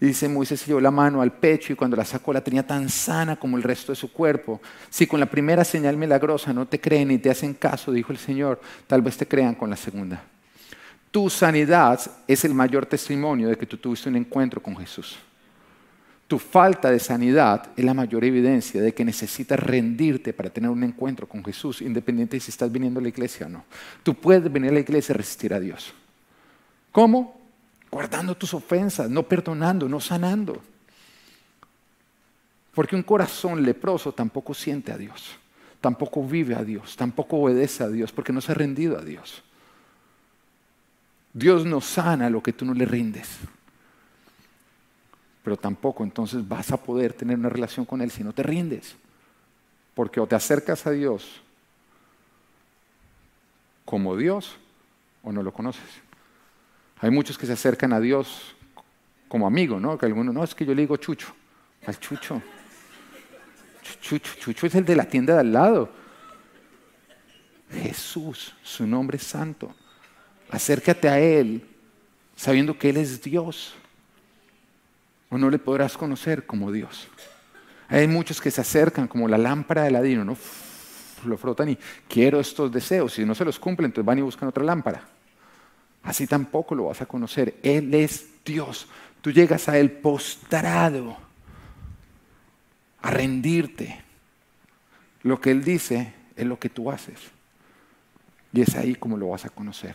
[0.03, 2.67] Y dice Moisés se llevó la mano al pecho y cuando la sacó la tenía
[2.67, 4.61] tan sana como el resto de su cuerpo.
[4.91, 8.19] Si con la primera señal milagrosa no te creen y te hacen caso, dijo el
[8.19, 10.21] Señor, tal vez te crean con la segunda.
[11.13, 15.21] Tu sanidad es el mayor testimonio de que tú tuviste un encuentro con Jesús.
[16.27, 20.83] Tu falta de sanidad es la mayor evidencia de que necesitas rendirte para tener un
[20.83, 23.65] encuentro con Jesús, independiente de si estás viniendo a la iglesia o no.
[24.03, 25.95] Tú puedes venir a la iglesia y resistir a Dios.
[26.91, 27.42] ¿Cómo?
[27.93, 30.63] Guardando tus ofensas, no perdonando, no sanando.
[32.75, 35.37] Porque un corazón leproso tampoco siente a Dios,
[35.79, 39.43] tampoco vive a Dios, tampoco obedece a Dios, porque no se ha rendido a Dios.
[41.35, 43.29] Dios no sana lo que tú no le rindes.
[45.45, 48.97] Pero tampoco entonces vas a poder tener una relación con Él si no te rindes.
[49.95, 51.43] Porque o te acercas a Dios
[53.85, 54.57] como Dios
[55.23, 56.02] o no lo conoces.
[57.03, 58.55] Hay muchos que se acercan a Dios
[59.29, 59.99] como amigo, ¿no?
[59.99, 61.35] Que algunos, no, es que yo le digo Chucho.
[61.85, 62.41] Al Chucho.
[64.01, 65.91] Chucho, Chucho es el de la tienda de al lado.
[67.73, 69.75] Jesús, su nombre es santo.
[70.49, 71.67] Acércate a Él
[72.37, 73.75] sabiendo que Él es Dios.
[75.29, 77.09] O no le podrás conocer como Dios.
[77.89, 80.37] Hay muchos que se acercan como la lámpara de ladino, ¿no?
[81.25, 83.15] lo frotan y quiero estos deseos.
[83.15, 85.03] Si no se los cumplen, entonces van y buscan otra lámpara.
[86.03, 87.55] Así tampoco lo vas a conocer.
[87.63, 88.89] Él es Dios.
[89.21, 91.17] Tú llegas a Él postrado,
[93.01, 94.03] a rendirte.
[95.23, 97.19] Lo que Él dice es lo que tú haces.
[98.53, 99.95] Y es ahí como lo vas a conocer.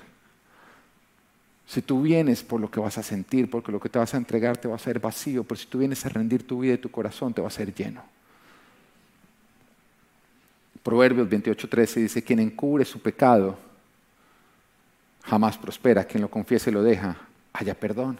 [1.67, 4.17] Si tú vienes por lo que vas a sentir, porque lo que te vas a
[4.17, 6.77] entregar te va a ser vacío, pero si tú vienes a rendir tu vida y
[6.77, 8.01] tu corazón, te va a ser lleno.
[10.81, 13.59] Proverbios 28:13 dice, quien encubre su pecado
[15.27, 17.17] jamás prospera, quien lo confiese y lo deja,
[17.53, 18.17] haya perdón.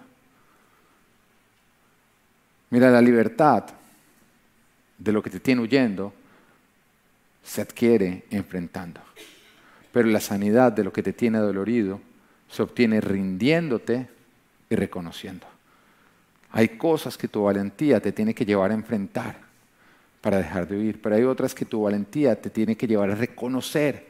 [2.69, 3.63] Mira, la libertad
[4.97, 6.13] de lo que te tiene huyendo
[7.43, 8.99] se adquiere enfrentando,
[9.93, 12.01] pero la sanidad de lo que te tiene dolorido
[12.49, 14.09] se obtiene rindiéndote
[14.69, 15.47] y reconociendo.
[16.51, 19.37] Hay cosas que tu valentía te tiene que llevar a enfrentar
[20.19, 23.15] para dejar de huir, pero hay otras que tu valentía te tiene que llevar a
[23.15, 24.07] reconocer,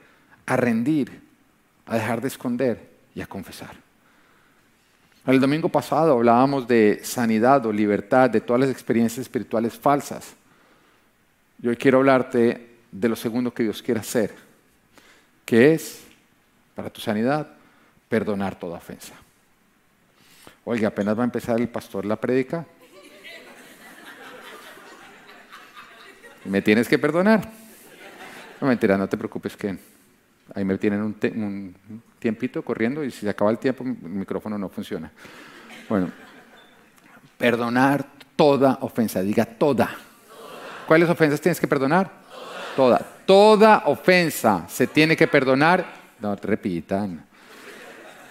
[0.47, 1.26] a rendir,
[1.87, 3.75] a dejar de esconder y a confesar.
[5.25, 10.35] El domingo pasado hablábamos de sanidad o libertad, de todas las experiencias espirituales falsas.
[11.57, 14.33] Yo hoy quiero hablarte de lo segundo que Dios quiere hacer,
[15.43, 16.03] que es,
[16.75, 17.47] para tu sanidad,
[18.07, 19.13] perdonar toda ofensa.
[20.63, 22.65] Oiga, apenas va a empezar el pastor la prédica.
[26.45, 27.49] Me tienes que perdonar.
[28.61, 29.77] No mentira, no te preocupes que
[30.53, 31.75] ahí me tienen un,
[32.19, 35.11] tiempito corriendo y si se acaba el tiempo el micrófono no funciona.
[35.87, 36.11] Bueno,
[37.37, 39.89] perdonar toda ofensa, diga toda.
[40.87, 42.09] ¿Cuáles ofensas tienes que perdonar?
[42.75, 42.99] Toda.
[43.25, 45.85] Toda ofensa se tiene que perdonar.
[46.19, 47.27] No, repitan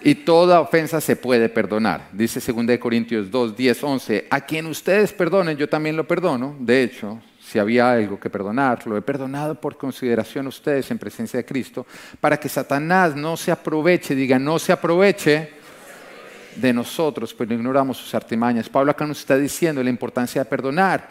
[0.01, 2.09] y toda ofensa se puede perdonar.
[2.11, 6.55] Dice 2 Corintios 2, 10, 11, a quien ustedes perdonen, yo también lo perdono.
[6.59, 7.19] De hecho,
[7.49, 11.45] si había algo que perdonar, lo he perdonado por consideración a ustedes en presencia de
[11.45, 11.85] Cristo,
[12.19, 15.51] para que Satanás no se aproveche, diga, no se aproveche
[16.57, 18.67] de nosotros, pero ignoramos sus artimañas.
[18.67, 21.07] Pablo acá nos está diciendo la importancia de perdonar.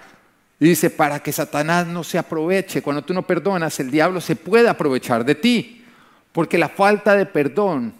[0.60, 2.82] Y dice, para que Satanás no se aproveche.
[2.82, 5.84] Cuando tú no perdonas, el diablo se puede aprovechar de ti.
[6.32, 7.94] Porque la falta de perdón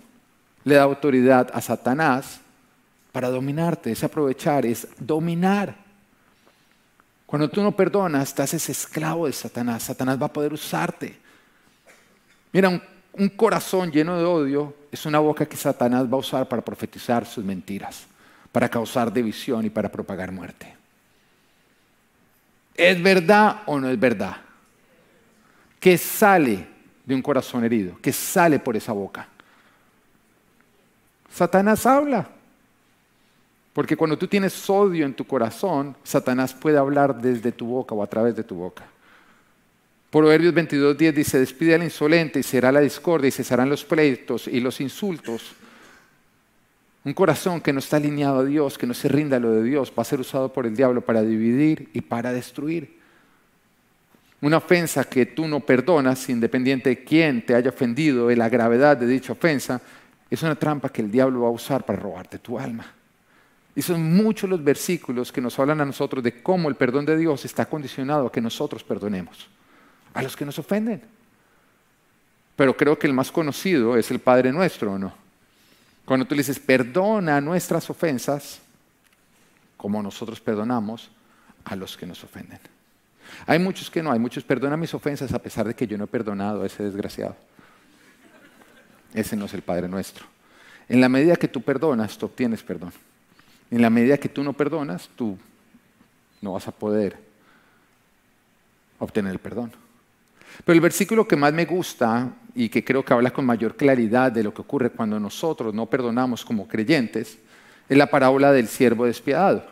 [0.65, 2.41] le da autoridad a Satanás
[3.13, 3.93] para dominarte.
[3.93, 5.86] Es aprovechar, es dominar.
[7.27, 9.83] Cuando tú no perdonas, estás ese esclavo de Satanás.
[9.83, 11.19] Satanás va a poder usarte.
[12.53, 12.81] Mira, un,
[13.13, 17.27] un, corazón lleno de odio es una boca que Satanás va a usar para profetizar
[17.27, 18.07] sus mentiras,
[18.53, 20.77] para causar división y para propagar muerte.
[22.75, 24.37] ¿Es verdad o no es verdad?
[25.81, 26.67] ¿Qué sale
[27.05, 27.99] de un corazón herido?
[28.01, 29.29] ¿Qué sale por esa boca?
[31.33, 32.29] Satanás habla.
[33.77, 38.03] Porque cuando tú tienes odio en tu corazón, Satanás puede hablar desde tu boca o
[38.03, 38.87] a través de tu boca.
[40.09, 44.61] Proverbios 22.10 dice, despide al insolente y será la discordia y cesarán los pleitos y
[44.61, 45.53] los insultos.
[47.05, 49.63] Un corazón que no está alineado a Dios, que no se rinda a lo de
[49.63, 52.99] Dios, va a ser usado por el diablo para dividir y para destruir.
[54.41, 58.97] Una ofensa que tú no perdonas, independiente de quién te haya ofendido, de la gravedad
[58.97, 59.83] de dicha ofensa,
[60.31, 62.96] es una trampa que el diablo va a usar para robarte tu alma.
[63.77, 67.17] Y son muchos los versículos que nos hablan a nosotros de cómo el perdón de
[67.17, 69.49] Dios está condicionado a que nosotros perdonemos
[70.15, 71.03] a los que nos ofenden.
[72.57, 75.13] Pero creo que el más conocido es el Padre nuestro, ¿o no?
[76.07, 78.61] Cuando tú le dices, perdona nuestras ofensas,
[79.77, 81.11] como nosotros perdonamos
[81.65, 82.61] a los que nos ofenden.
[83.47, 86.05] Hay muchos que no, hay muchos perdona mis ofensas a pesar de que yo no
[86.05, 87.37] he perdonado a ese desgraciado.
[89.13, 90.25] Ese no es el Padre nuestro.
[90.89, 92.93] En la medida que tú perdonas, tú obtienes perdón.
[93.71, 95.37] En la medida que tú no perdonas, tú
[96.41, 97.17] no vas a poder
[98.99, 99.73] obtener el perdón.
[100.65, 104.33] Pero el versículo que más me gusta y que creo que habla con mayor claridad
[104.33, 107.39] de lo que ocurre cuando nosotros no perdonamos como creyentes
[107.89, 109.67] es la parábola del siervo despiadado.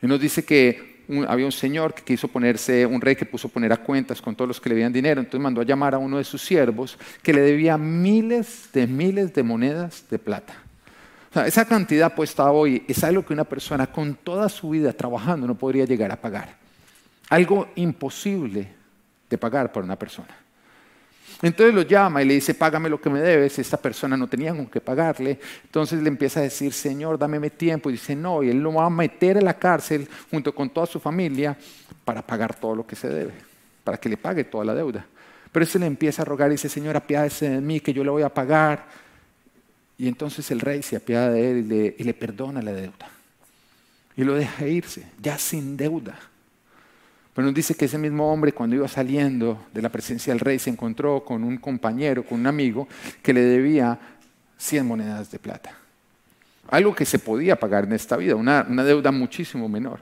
[0.00, 3.72] Y nos dice que había un señor que quiso ponerse, un rey que puso poner
[3.72, 6.18] a cuentas con todos los que le debían dinero, entonces mandó a llamar a uno
[6.18, 10.67] de sus siervos que le debía miles de miles de monedas de plata
[11.34, 15.54] esa cantidad puesta hoy es algo que una persona con toda su vida trabajando no
[15.54, 16.56] podría llegar a pagar.
[17.28, 18.72] Algo imposible
[19.28, 20.34] de pagar para una persona.
[21.40, 23.58] Entonces lo llama y le dice, págame lo que me debes.
[23.58, 25.38] Esta persona no tenía con qué pagarle.
[25.64, 27.90] Entonces le empieza a decir, Señor, dame tiempo.
[27.90, 30.86] Y dice, no, y él lo va a meter en la cárcel junto con toda
[30.86, 31.56] su familia
[32.04, 33.34] para pagar todo lo que se debe,
[33.84, 35.06] para que le pague toda la deuda.
[35.52, 38.10] Pero ese le empieza a rogar y dice, Señor, apiádese de mí, que yo le
[38.10, 38.86] voy a pagar.
[39.98, 43.10] Y entonces el rey se apiada de él y le, perdona la deuda.
[44.16, 46.16] Y lo deja irse, ya sin deuda.
[47.34, 50.60] Pero nos dice que ese mismo hombre cuando iba saliendo de la presencia del rey
[50.60, 52.86] se encontró con un compañero, con un amigo
[53.22, 53.98] que le debía
[54.56, 55.76] 100 monedas de plata.
[56.68, 60.00] Algo que se podía pagar en esta vida, una, deuda muchísimo menor.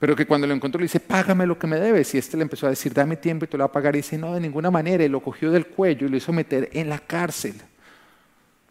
[0.00, 2.12] Pero que cuando lo encontró le dice, págame lo que me debes.
[2.14, 3.94] Y este le empezó a decir, dame tiempo y te lo voy a pagar.
[3.94, 5.04] Y dice, no, de ninguna manera.
[5.04, 7.54] Y lo cogió del cuello y lo hizo meter en la cárcel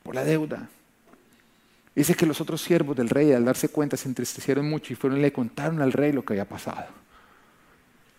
[0.05, 0.69] por la deuda.
[1.95, 5.17] Dice que los otros siervos del rey al darse cuenta se entristecieron mucho y fueron
[5.17, 6.85] y le contaron al rey lo que había pasado.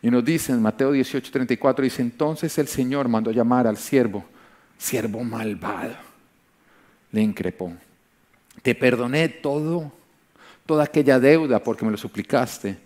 [0.03, 4.24] Y nos dice en Mateo 18:34, dice, entonces el Señor mandó llamar al siervo,
[4.76, 5.95] siervo malvado.
[7.12, 7.72] Le increpó,
[8.62, 9.93] te perdoné todo,
[10.66, 12.78] toda aquella deuda porque me lo suplicaste.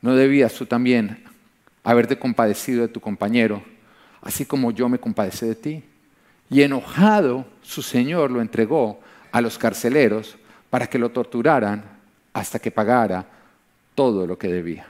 [0.00, 1.24] ¿No debías tú también
[1.84, 3.62] haberte compadecido de tu compañero,
[4.22, 5.84] así como yo me compadecí de ti?
[6.50, 9.00] Y enojado, su señor lo entregó
[9.32, 10.36] a los carceleros
[10.68, 11.84] para que lo torturaran
[12.32, 13.24] hasta que pagara
[13.94, 14.86] todo lo que debía.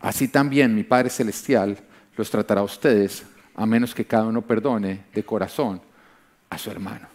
[0.00, 1.76] Así también mi Padre Celestial
[2.16, 3.24] los tratará a ustedes,
[3.54, 5.80] a menos que cada uno perdone de corazón
[6.50, 7.08] a su hermano.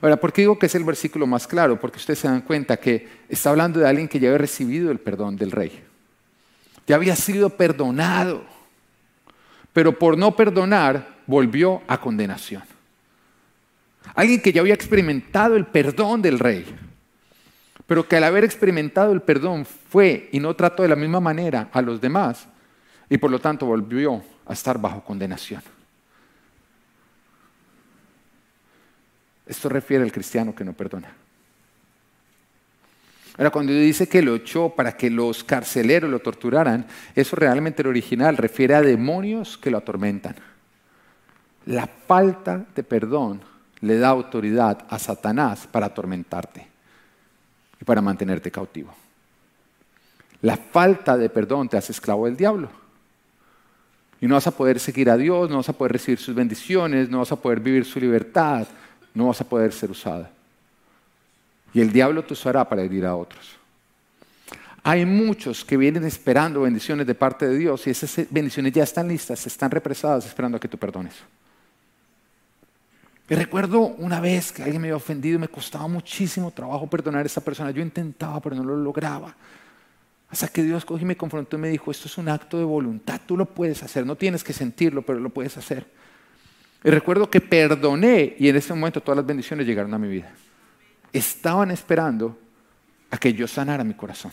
[0.00, 1.78] Ahora, ¿por qué digo que es el versículo más claro?
[1.78, 4.98] Porque ustedes se dan cuenta que está hablando de alguien que ya había recibido el
[4.98, 5.82] perdón del rey.
[6.86, 8.44] Ya había sido perdonado,
[9.72, 12.71] pero por no perdonar volvió a condenación.
[14.14, 16.66] Alguien que ya había experimentado el perdón del rey,
[17.86, 21.68] pero que al haber experimentado el perdón fue y no trató de la misma manera
[21.72, 22.46] a los demás
[23.08, 25.62] y por lo tanto volvió a estar bajo condenación.
[29.46, 31.12] Esto refiere al cristiano que no perdona.
[33.38, 37.88] Ahora, cuando dice que lo echó para que los carceleros lo torturaran, eso realmente el
[37.88, 40.36] original refiere a demonios que lo atormentan.
[41.64, 43.40] La falta de perdón
[43.82, 46.66] le da autoridad a Satanás para atormentarte
[47.80, 48.94] y para mantenerte cautivo.
[50.40, 52.68] La falta de perdón te hace esclavo del diablo.
[54.20, 57.10] Y no vas a poder seguir a Dios, no vas a poder recibir sus bendiciones,
[57.10, 58.66] no vas a poder vivir su libertad,
[59.14, 60.30] no vas a poder ser usada.
[61.74, 63.56] Y el diablo te usará para herir a otros.
[64.84, 69.08] Hay muchos que vienen esperando bendiciones de parte de Dios y esas bendiciones ya están
[69.08, 71.14] listas, están represadas esperando a que tú perdones.
[73.32, 77.26] Y recuerdo una vez que alguien me había ofendido, me costaba muchísimo trabajo perdonar a
[77.26, 77.70] esa persona.
[77.70, 79.34] Yo intentaba, pero no lo lograba.
[80.28, 82.64] Hasta que Dios cogió y me confrontó y me dijo, esto es un acto de
[82.64, 85.86] voluntad, tú lo puedes hacer, no tienes que sentirlo, pero lo puedes hacer.
[86.84, 90.30] Y recuerdo que perdoné y en ese momento todas las bendiciones llegaron a mi vida.
[91.10, 92.38] Estaban esperando
[93.10, 94.32] a que yo sanara mi corazón.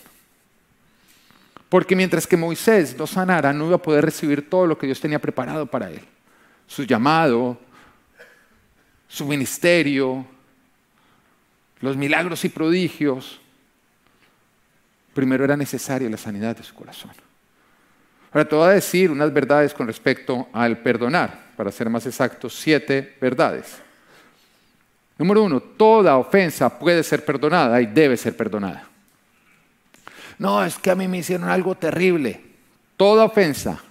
[1.70, 5.00] Porque mientras que Moisés no sanara, no iba a poder recibir todo lo que Dios
[5.00, 6.02] tenía preparado para él.
[6.68, 7.58] Su llamado,
[9.10, 10.26] su ministerio,
[11.82, 13.42] los milagros y prodigios.
[15.14, 17.12] Primero era necesaria la sanidad de su corazón.
[18.32, 22.56] Ahora te voy a decir unas verdades con respecto al perdonar, para ser más exactos,
[22.56, 23.80] siete verdades.
[25.18, 28.88] Número uno, toda ofensa puede ser perdonada y debe ser perdonada.
[30.38, 32.42] No, es que a mí me hicieron algo terrible.
[32.96, 33.82] Toda ofensa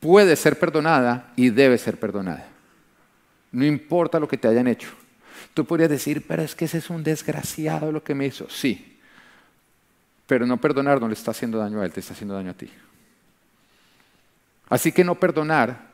[0.00, 2.47] puede ser perdonada y debe ser perdonada.
[3.52, 4.88] No importa lo que te hayan hecho.
[5.54, 8.48] Tú podrías decir, pero es que ese es un desgraciado lo que me hizo.
[8.48, 8.98] Sí,
[10.26, 12.54] pero no perdonar no le está haciendo daño a él, te está haciendo daño a
[12.54, 12.70] ti.
[14.68, 15.88] Así que no perdonar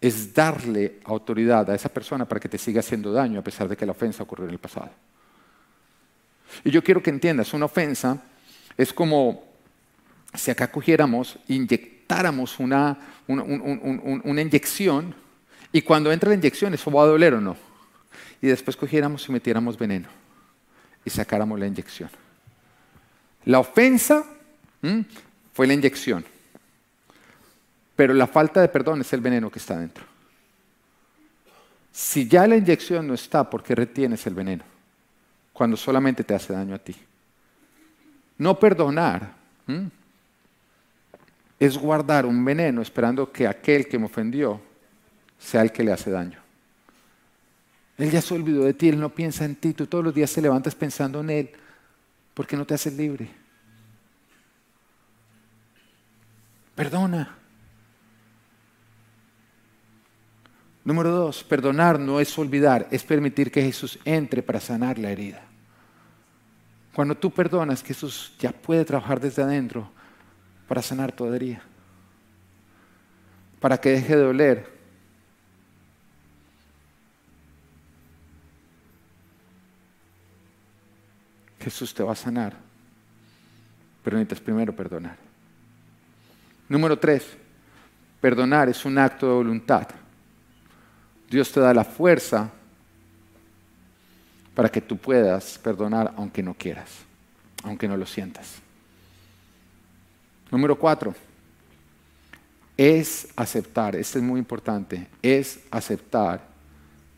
[0.00, 3.76] es darle autoridad a esa persona para que te siga haciendo daño a pesar de
[3.76, 4.90] que la ofensa ocurrió en el pasado.
[6.64, 8.20] Y yo quiero que entiendas, una ofensa
[8.76, 9.44] es como
[10.34, 15.14] si acá cogiéramos, inyectáramos una, una, inyección
[15.72, 17.56] y cuando entra la inyección eso va a doler o no.
[18.42, 20.08] Y después cogiéramos y metiéramos veneno
[21.04, 22.10] y sacáramos la inyección.
[23.44, 24.24] La ofensa
[25.52, 26.24] fue la inyección,
[27.96, 30.04] pero la falta de perdón es el veneno que está dentro.
[31.92, 34.64] Si ya la inyección no está, ¿por qué retienes el veneno?
[35.52, 36.96] Cuando solamente te hace daño a ti.
[38.38, 39.34] No perdonar
[41.58, 44.60] es guardar un veneno esperando que aquel que me ofendió
[45.40, 46.38] sea el que le hace daño.
[47.98, 50.32] Él ya se olvidó de ti, él no piensa en ti, tú todos los días
[50.32, 51.50] te levantas pensando en él,
[52.34, 53.28] porque no te haces libre.
[56.74, 57.36] Perdona.
[60.82, 65.42] Número dos, perdonar no es olvidar, es permitir que Jesús entre para sanar la herida.
[66.94, 69.90] Cuando tú perdonas, Jesús ya puede trabajar desde adentro
[70.66, 71.62] para sanar tu herida,
[73.60, 74.79] para que deje de doler.
[81.60, 82.56] Jesús te va a sanar,
[84.02, 85.16] pero necesitas primero perdonar.
[86.68, 87.36] Número tres,
[88.20, 89.88] perdonar es un acto de voluntad.
[91.28, 92.50] Dios te da la fuerza
[94.54, 96.90] para que tú puedas perdonar aunque no quieras,
[97.62, 98.56] aunque no lo sientas.
[100.50, 101.14] Número cuatro,
[102.76, 106.40] es aceptar, esto es muy importante, es aceptar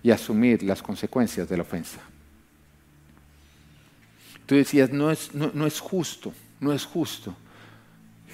[0.03, 2.01] y asumir las consecuencias de la ofensa.
[4.47, 7.34] Tú decías, no es, no es justo, no es justo.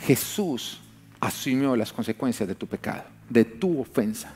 [0.01, 0.81] Jesús
[1.21, 4.33] asumió las consecuencias de tu pecado, de tu ofensa.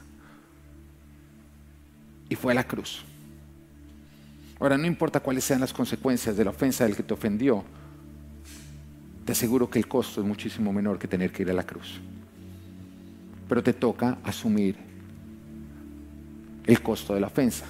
[2.29, 3.05] Y fue a la cruz.
[4.59, 7.64] Ahora, no importa cuáles sean las consecuencias de la ofensa del que te ofendió,
[9.25, 12.01] te aseguro que el costo es muchísimo menor que tener que ir a la cruz.
[13.49, 14.77] Pero te toca asumir
[16.64, 17.66] el costo de la ofensa.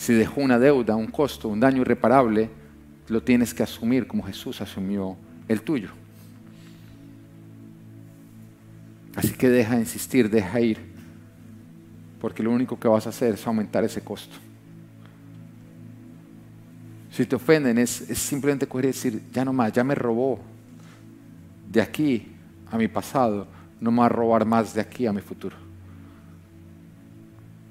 [0.00, 2.48] Si dejó una deuda, un costo, un daño irreparable,
[3.08, 5.14] lo tienes que asumir como Jesús asumió
[5.46, 5.90] el tuyo.
[9.14, 10.78] Así que deja de insistir, deja ir,
[12.18, 14.34] porque lo único que vas a hacer es aumentar ese costo.
[17.10, 20.40] Si te ofenden es, simplemente coger y decir, ya no más, ya me robó
[21.70, 22.26] de aquí
[22.70, 23.46] a mi pasado,
[23.78, 25.56] no me va a robar más de aquí a mi futuro.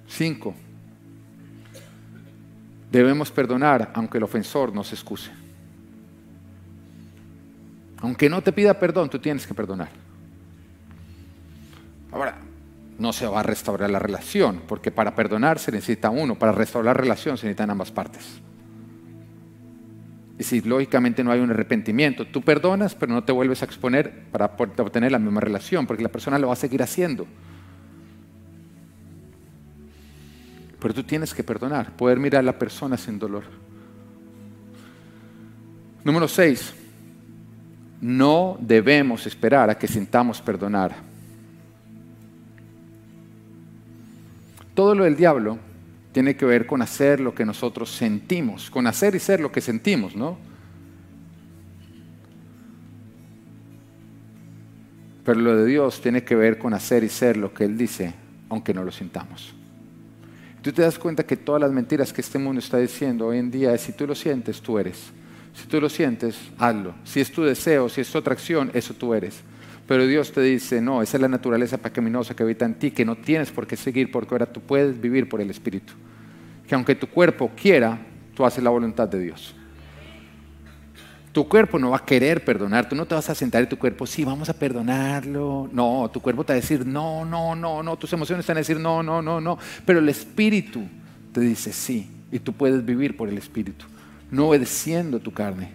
[0.07, 0.53] Cinco,
[2.91, 5.31] debemos perdonar aunque el ofensor no se excuse.
[8.01, 9.89] Aunque no te pida perdón, tú tienes que perdonar.
[12.11, 12.37] Ahora,
[12.97, 16.95] no se va a restaurar la relación, porque para perdonar se necesita uno, para restaurar
[16.95, 18.41] la relación se necesitan ambas partes.
[20.37, 24.23] Y si lógicamente no hay un arrepentimiento, tú perdonas, pero no te vuelves a exponer
[24.31, 24.45] para
[24.77, 27.27] obtener la misma relación, porque la persona lo va a seguir haciendo.
[30.79, 33.43] Pero tú tienes que perdonar, poder mirar a la persona sin dolor.
[36.03, 36.73] Número 6.
[38.01, 40.95] No debemos esperar a que sintamos perdonar.
[44.73, 45.59] Todo lo del diablo
[46.13, 49.59] tiene que ver con hacer lo que nosotros sentimos, con hacer y ser lo que
[49.59, 50.37] sentimos, ¿no?
[55.25, 58.13] Pero lo de Dios tiene que ver con hacer y ser lo que Él dice,
[58.47, 59.58] aunque no lo sintamos.
[60.61, 63.49] Tú te das cuenta que todas las mentiras que este mundo está diciendo hoy en
[63.49, 65.11] día es si tú lo sientes, tú eres.
[65.53, 66.93] Si tú lo sientes, hazlo.
[67.03, 69.41] Si es tu deseo, si es tu atracción, eso tú eres.
[69.87, 73.05] Pero Dios te dice, no, esa es la naturaleza pecaminosa que habita en ti, que
[73.05, 75.93] no tienes por qué seguir porque ahora tú puedes vivir por el Espíritu.
[76.67, 77.97] Que aunque tu cuerpo quiera,
[78.35, 79.55] tú haces la voluntad de Dios.
[81.39, 83.79] Tu cuerpo no va a querer perdonar, tú no te vas a sentar en tu
[83.79, 85.69] cuerpo, sí, vamos a perdonarlo.
[85.71, 88.57] No, tu cuerpo te va a decir, no, no, no, no, tus emociones te van
[88.57, 89.57] a decir, no, no, no, no.
[89.85, 90.81] Pero el Espíritu
[91.31, 93.85] te dice, sí, y tú puedes vivir por el Espíritu,
[94.29, 95.71] no obedeciendo tu carne,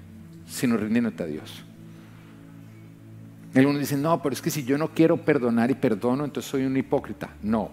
[0.46, 1.64] sino rindiéndote a Dios.
[3.54, 6.66] Algunos dicen, no, pero es que si yo no quiero perdonar y perdono, entonces soy
[6.66, 7.30] un hipócrita.
[7.42, 7.70] No,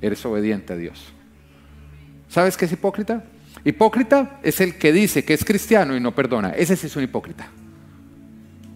[0.00, 1.12] eres obediente a Dios.
[2.28, 3.24] ¿Sabes qué es hipócrita?
[3.64, 6.50] Hipócrita es el que dice que es cristiano y no perdona.
[6.50, 7.48] Ese sí es un hipócrita.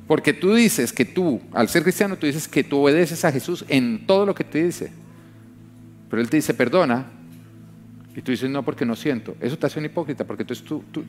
[0.06, 3.64] Porque tú dices que tú, al ser cristiano, tú dices que tú obedeces a Jesús
[3.68, 4.92] en todo lo que te dice.
[6.08, 7.06] Pero Él te dice, perdona.
[8.14, 9.36] Y tú dices, no, porque no siento.
[9.40, 10.54] Eso te hace un hipócrita, porque tú,
[10.92, 11.04] tu,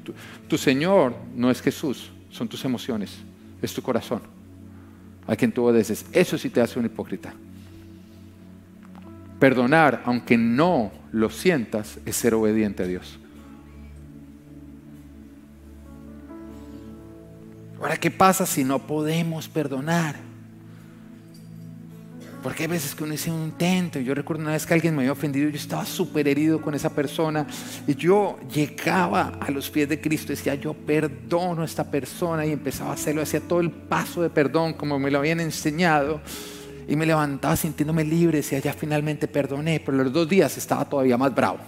[0.48, 3.18] tu Señor no es Jesús, son tus emociones,
[3.62, 4.22] es tu corazón
[5.28, 6.06] a quien tú obedeces.
[6.12, 7.34] Eso sí te hace un hipócrita.
[9.40, 13.20] Perdonar, aunque no lo sientas, es ser obediente a Dios.
[17.80, 20.16] Ahora, ¿qué pasa si no podemos perdonar?
[22.42, 24.00] Porque hay veces que uno dice un intento.
[24.00, 26.90] Yo recuerdo una vez que alguien me había ofendido, yo estaba súper herido con esa
[26.90, 27.46] persona.
[27.86, 32.46] Y yo llegaba a los pies de Cristo y decía, yo perdono a esta persona.
[32.46, 36.22] Y empezaba a hacerlo, hacía todo el paso de perdón como me lo habían enseñado.
[36.88, 39.82] Y me levantaba sintiéndome libre, decía, ya finalmente perdoné.
[39.82, 41.60] Pero los dos días estaba todavía más bravo.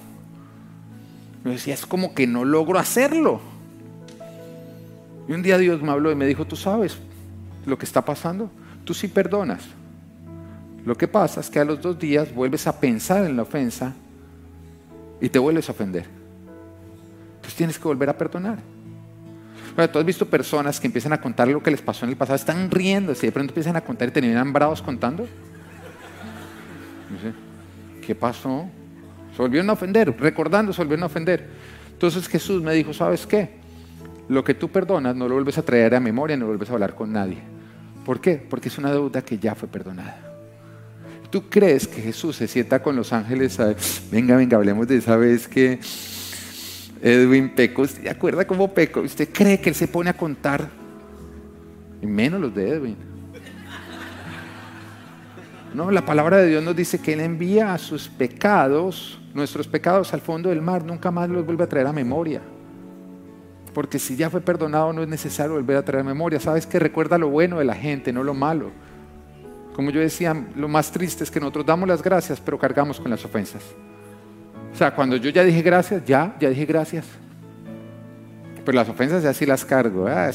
[1.44, 3.59] Me decía, es como que no logro hacerlo.
[5.30, 6.98] Y un día Dios me habló y me dijo, tú sabes
[7.66, 8.52] lo que está pasando.
[8.84, 9.64] Tú sí perdonas
[10.86, 13.94] lo que pasa es que a los dos días vuelves a pensar en la ofensa
[15.22, 16.06] y te vuelves a ofender.
[17.36, 18.58] Entonces tienes que volver a perdonar.
[19.92, 22.38] tú has visto personas que empiezan a contar lo que les pasó en el pasado,
[22.38, 25.28] están riendo, y de pronto empiezan a contar y terminan bravos contando.
[28.06, 28.68] ¿Qué pasó?
[29.36, 31.50] Se volvieron a ofender, recordando, se volvieron a ofender.
[31.92, 33.59] Entonces Jesús me dijo, ¿sabes qué?
[34.30, 36.74] Lo que tú perdonas no lo vuelves a traer a memoria, no lo vuelves a
[36.74, 37.40] hablar con nadie.
[38.06, 38.36] ¿Por qué?
[38.36, 40.30] Porque es una deuda que ya fue perdonada.
[41.30, 43.76] ¿Tú crees que Jesús se sienta con los ángeles a,
[44.12, 45.80] venga, venga, hablemos de esa vez que
[47.02, 47.84] Edwin pecó?
[47.84, 49.02] ¿Usted acuerda cómo pecó?
[49.02, 50.70] ¿Usted cree que él se pone a contar?
[52.02, 52.98] Y menos los de Edwin.
[55.74, 60.14] No, la palabra de Dios nos dice que Él envía a sus pecados, nuestros pecados
[60.14, 62.42] al fondo del mar, nunca más los vuelve a traer a memoria.
[63.80, 66.38] Porque si ya fue perdonado no es necesario volver a traer memoria.
[66.42, 68.72] Sabes que recuerda lo bueno de la gente, no lo malo.
[69.74, 73.10] Como yo decía, lo más triste es que nosotros damos las gracias, pero cargamos con
[73.10, 73.64] las ofensas.
[74.74, 77.06] O sea, cuando yo ya dije gracias, ya, ya dije gracias.
[78.66, 80.08] Pero las ofensas ya sí las cargo.
[80.10, 80.30] Ah,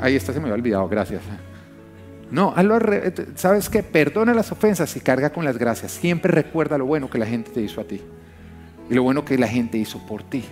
[0.00, 1.22] ahí está, se me había olvidado, gracias.
[2.30, 2.54] No,
[3.34, 3.82] ¿sabes qué?
[3.82, 5.90] Perdona las ofensas y carga con las gracias.
[5.90, 8.00] Siempre recuerda lo bueno que la gente te hizo a ti.
[8.88, 10.44] Y lo bueno que la gente hizo por ti.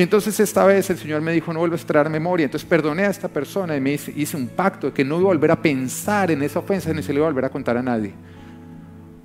[0.00, 2.44] Y entonces esta vez el Señor me dijo, no vuelvas a traer memoria.
[2.44, 5.34] Entonces perdoné a esta persona y me hice, un pacto de que no iba a
[5.34, 7.82] volver a pensar en esa ofensa ni se le iba a volver a contar a
[7.82, 8.14] nadie.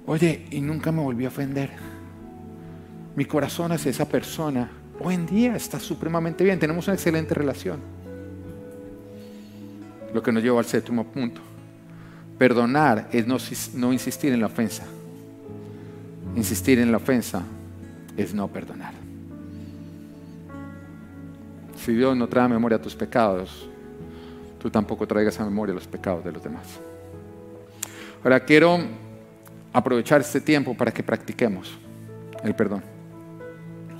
[0.06, 1.70] Oye, y nunca me volví a ofender.
[3.16, 4.70] Mi corazón hacia esa persona
[5.00, 6.60] hoy en día está supremamente bien.
[6.60, 7.80] Tenemos una excelente relación.
[10.14, 11.40] Lo que nos lleva al séptimo punto.
[12.38, 13.38] Perdonar es no,
[13.76, 14.84] no insistir en la ofensa.
[16.36, 17.44] Insistir en la ofensa
[18.18, 19.05] es no perdonar.
[21.76, 23.70] Si Dios no trae a memoria tus pecados,
[24.60, 26.80] tú tampoco traigas a memoria los pecados de los demás.
[28.24, 28.80] Ahora quiero
[29.72, 31.78] aprovechar este tiempo para que practiquemos
[32.44, 32.82] el perdón.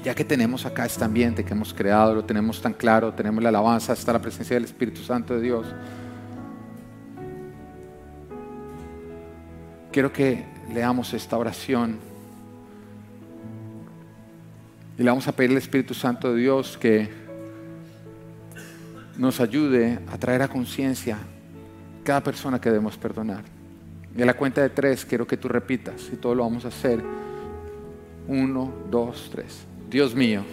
[0.04, 3.50] Ya que tenemos acá este ambiente que hemos creado, lo tenemos tan claro, tenemos la
[3.50, 5.68] alabanza, está la presencia del Espíritu Santo de Dios.
[9.92, 11.98] Quiero que leamos esta oración
[14.98, 17.25] y le vamos a pedir al Espíritu Santo de Dios que
[19.18, 21.18] nos ayude a traer a conciencia
[22.04, 23.44] cada persona que debemos perdonar.
[24.16, 26.70] Y a la cuenta de tres quiero que tú repitas y todo lo vamos a
[26.70, 27.00] hacer.
[28.28, 29.66] Uno, dos, tres.
[29.90, 30.44] Dios mío,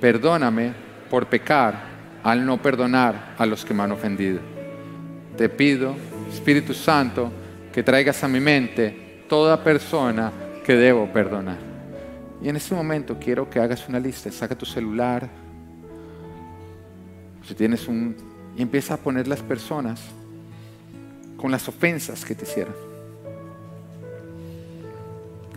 [0.00, 0.72] perdóname
[1.10, 1.90] por pecar
[2.22, 4.40] al no perdonar a los que me han ofendido.
[5.36, 5.94] Te pido,
[6.32, 7.32] Espíritu Santo,
[7.72, 10.32] que traigas a mi mente toda persona
[10.64, 11.58] que debo perdonar.
[12.42, 15.28] Y en este momento quiero que hagas una lista, saca tu celular,
[17.46, 18.16] si tienes un...
[18.56, 20.00] y empieza a poner las personas
[21.36, 22.74] con las ofensas que te hicieron.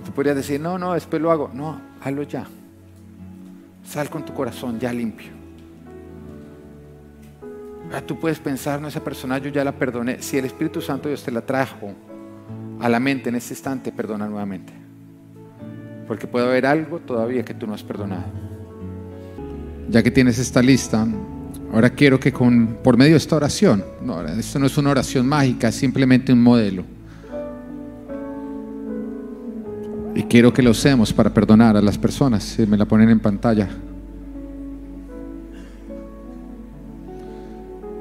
[0.06, 1.52] Tú podrías decir, no, no, después lo hago.
[1.54, 2.46] No, hazlo ya.
[3.86, 5.32] Sal con tu corazón ya limpio.
[7.92, 10.22] Ah, tú puedes pensar, no, esa persona yo ya la perdoné.
[10.22, 11.94] Si el Espíritu Santo Dios te la trajo
[12.80, 14.74] a la mente en este instante, perdona nuevamente.
[16.08, 18.24] Porque puede haber algo todavía que tú no has perdonado.
[19.90, 21.06] Ya que tienes esta lista,
[21.74, 23.84] ahora quiero que con, por medio de esta oración,
[24.38, 26.86] esto no es una oración mágica, es simplemente un modelo.
[30.16, 32.44] Y quiero que lo usemos para perdonar a las personas.
[32.44, 33.68] Si me la ponen en pantalla.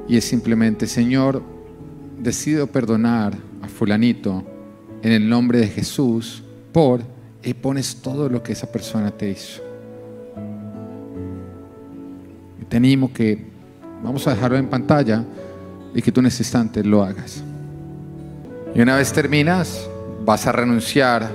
[0.07, 1.43] Y es simplemente, Señor,
[2.21, 4.45] decido perdonar a fulanito
[5.03, 7.01] en el nombre de Jesús por
[7.43, 9.63] y pones todo lo que esa persona te hizo.
[12.61, 13.52] Y te animo que
[14.03, 15.25] vamos a dejarlo en pantalla
[15.95, 17.43] y que tú en instante lo hagas.
[18.75, 19.89] Y una vez terminas,
[20.25, 21.29] vas a renunciar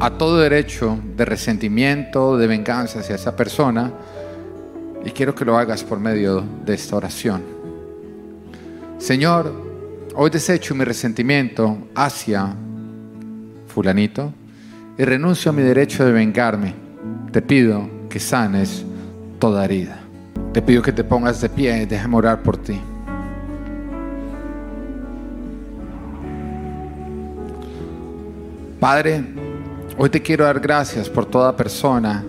[0.00, 3.92] a todo derecho de resentimiento, de venganza hacia esa persona.
[5.04, 7.42] Y quiero que lo hagas por medio de esta oración.
[8.98, 9.52] Señor,
[10.14, 12.54] hoy desecho mi resentimiento hacia
[13.68, 14.32] fulanito
[14.98, 16.74] y renuncio a mi derecho de vengarme.
[17.30, 18.84] Te pido que sanes
[19.38, 20.05] toda herida.
[20.52, 22.80] Te pido que te pongas de pie y déjame orar por ti.
[28.80, 29.24] Padre,
[29.98, 32.24] hoy te quiero dar gracias por toda persona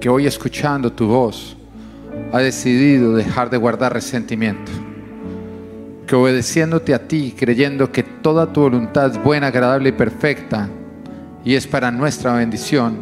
[0.00, 1.56] que hoy escuchando tu voz
[2.32, 4.72] ha decidido dejar de guardar resentimiento.
[6.06, 10.68] Que obedeciéndote a ti, creyendo que toda tu voluntad es buena, agradable y perfecta,
[11.44, 12.98] y es para nuestra bendición.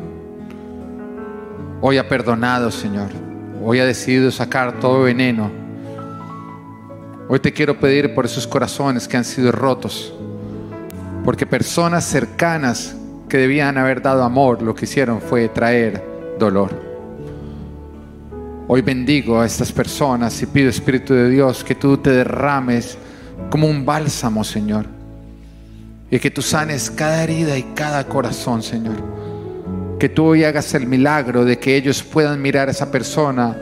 [1.81, 3.30] Hoy ha perdonado, Señor.
[3.63, 5.51] Hoy ha decidido sacar todo veneno.
[7.29, 10.13] Hoy te quiero pedir por esos corazones que han sido rotos.
[11.25, 12.97] Porque personas cercanas
[13.29, 16.03] que debían haber dado amor, lo que hicieron fue traer
[16.39, 16.71] dolor.
[18.67, 22.97] Hoy bendigo a estas personas y pido, Espíritu de Dios, que tú te derrames
[23.51, 25.01] como un bálsamo, Señor
[26.11, 28.97] y que tú sanes cada herida y cada corazón, Señor.
[30.01, 33.55] Que tú hoy hagas el milagro de que ellos puedan mirar a esa persona,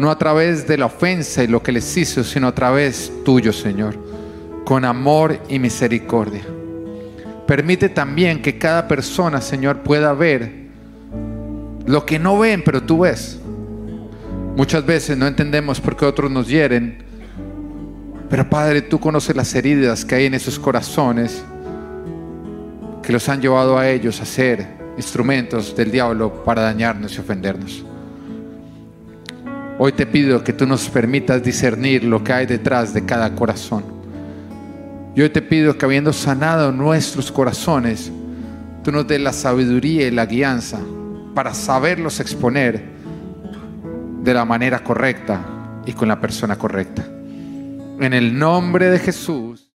[0.00, 3.52] no a través de la ofensa y lo que les hizo, sino a través tuyo,
[3.52, 3.98] Señor,
[4.64, 6.40] con amor y misericordia.
[7.46, 10.50] Permite también que cada persona, Señor, pueda ver
[11.84, 13.38] lo que no ven, pero tú ves.
[14.56, 17.04] Muchas veces no entendemos por qué otros nos hieren,
[18.30, 21.44] pero Padre, tú conoces las heridas que hay en esos corazones
[23.02, 27.84] que los han llevado a ellos a ser instrumentos del diablo para dañarnos y ofendernos.
[29.78, 33.84] Hoy te pido que tú nos permitas discernir lo que hay detrás de cada corazón.
[35.14, 38.12] Y hoy te pido que habiendo sanado nuestros corazones,
[38.82, 40.78] tú nos des la sabiduría y la guianza
[41.34, 42.82] para saberlos exponer
[44.22, 45.44] de la manera correcta
[45.84, 47.04] y con la persona correcta.
[48.00, 49.68] En el nombre de Jesús.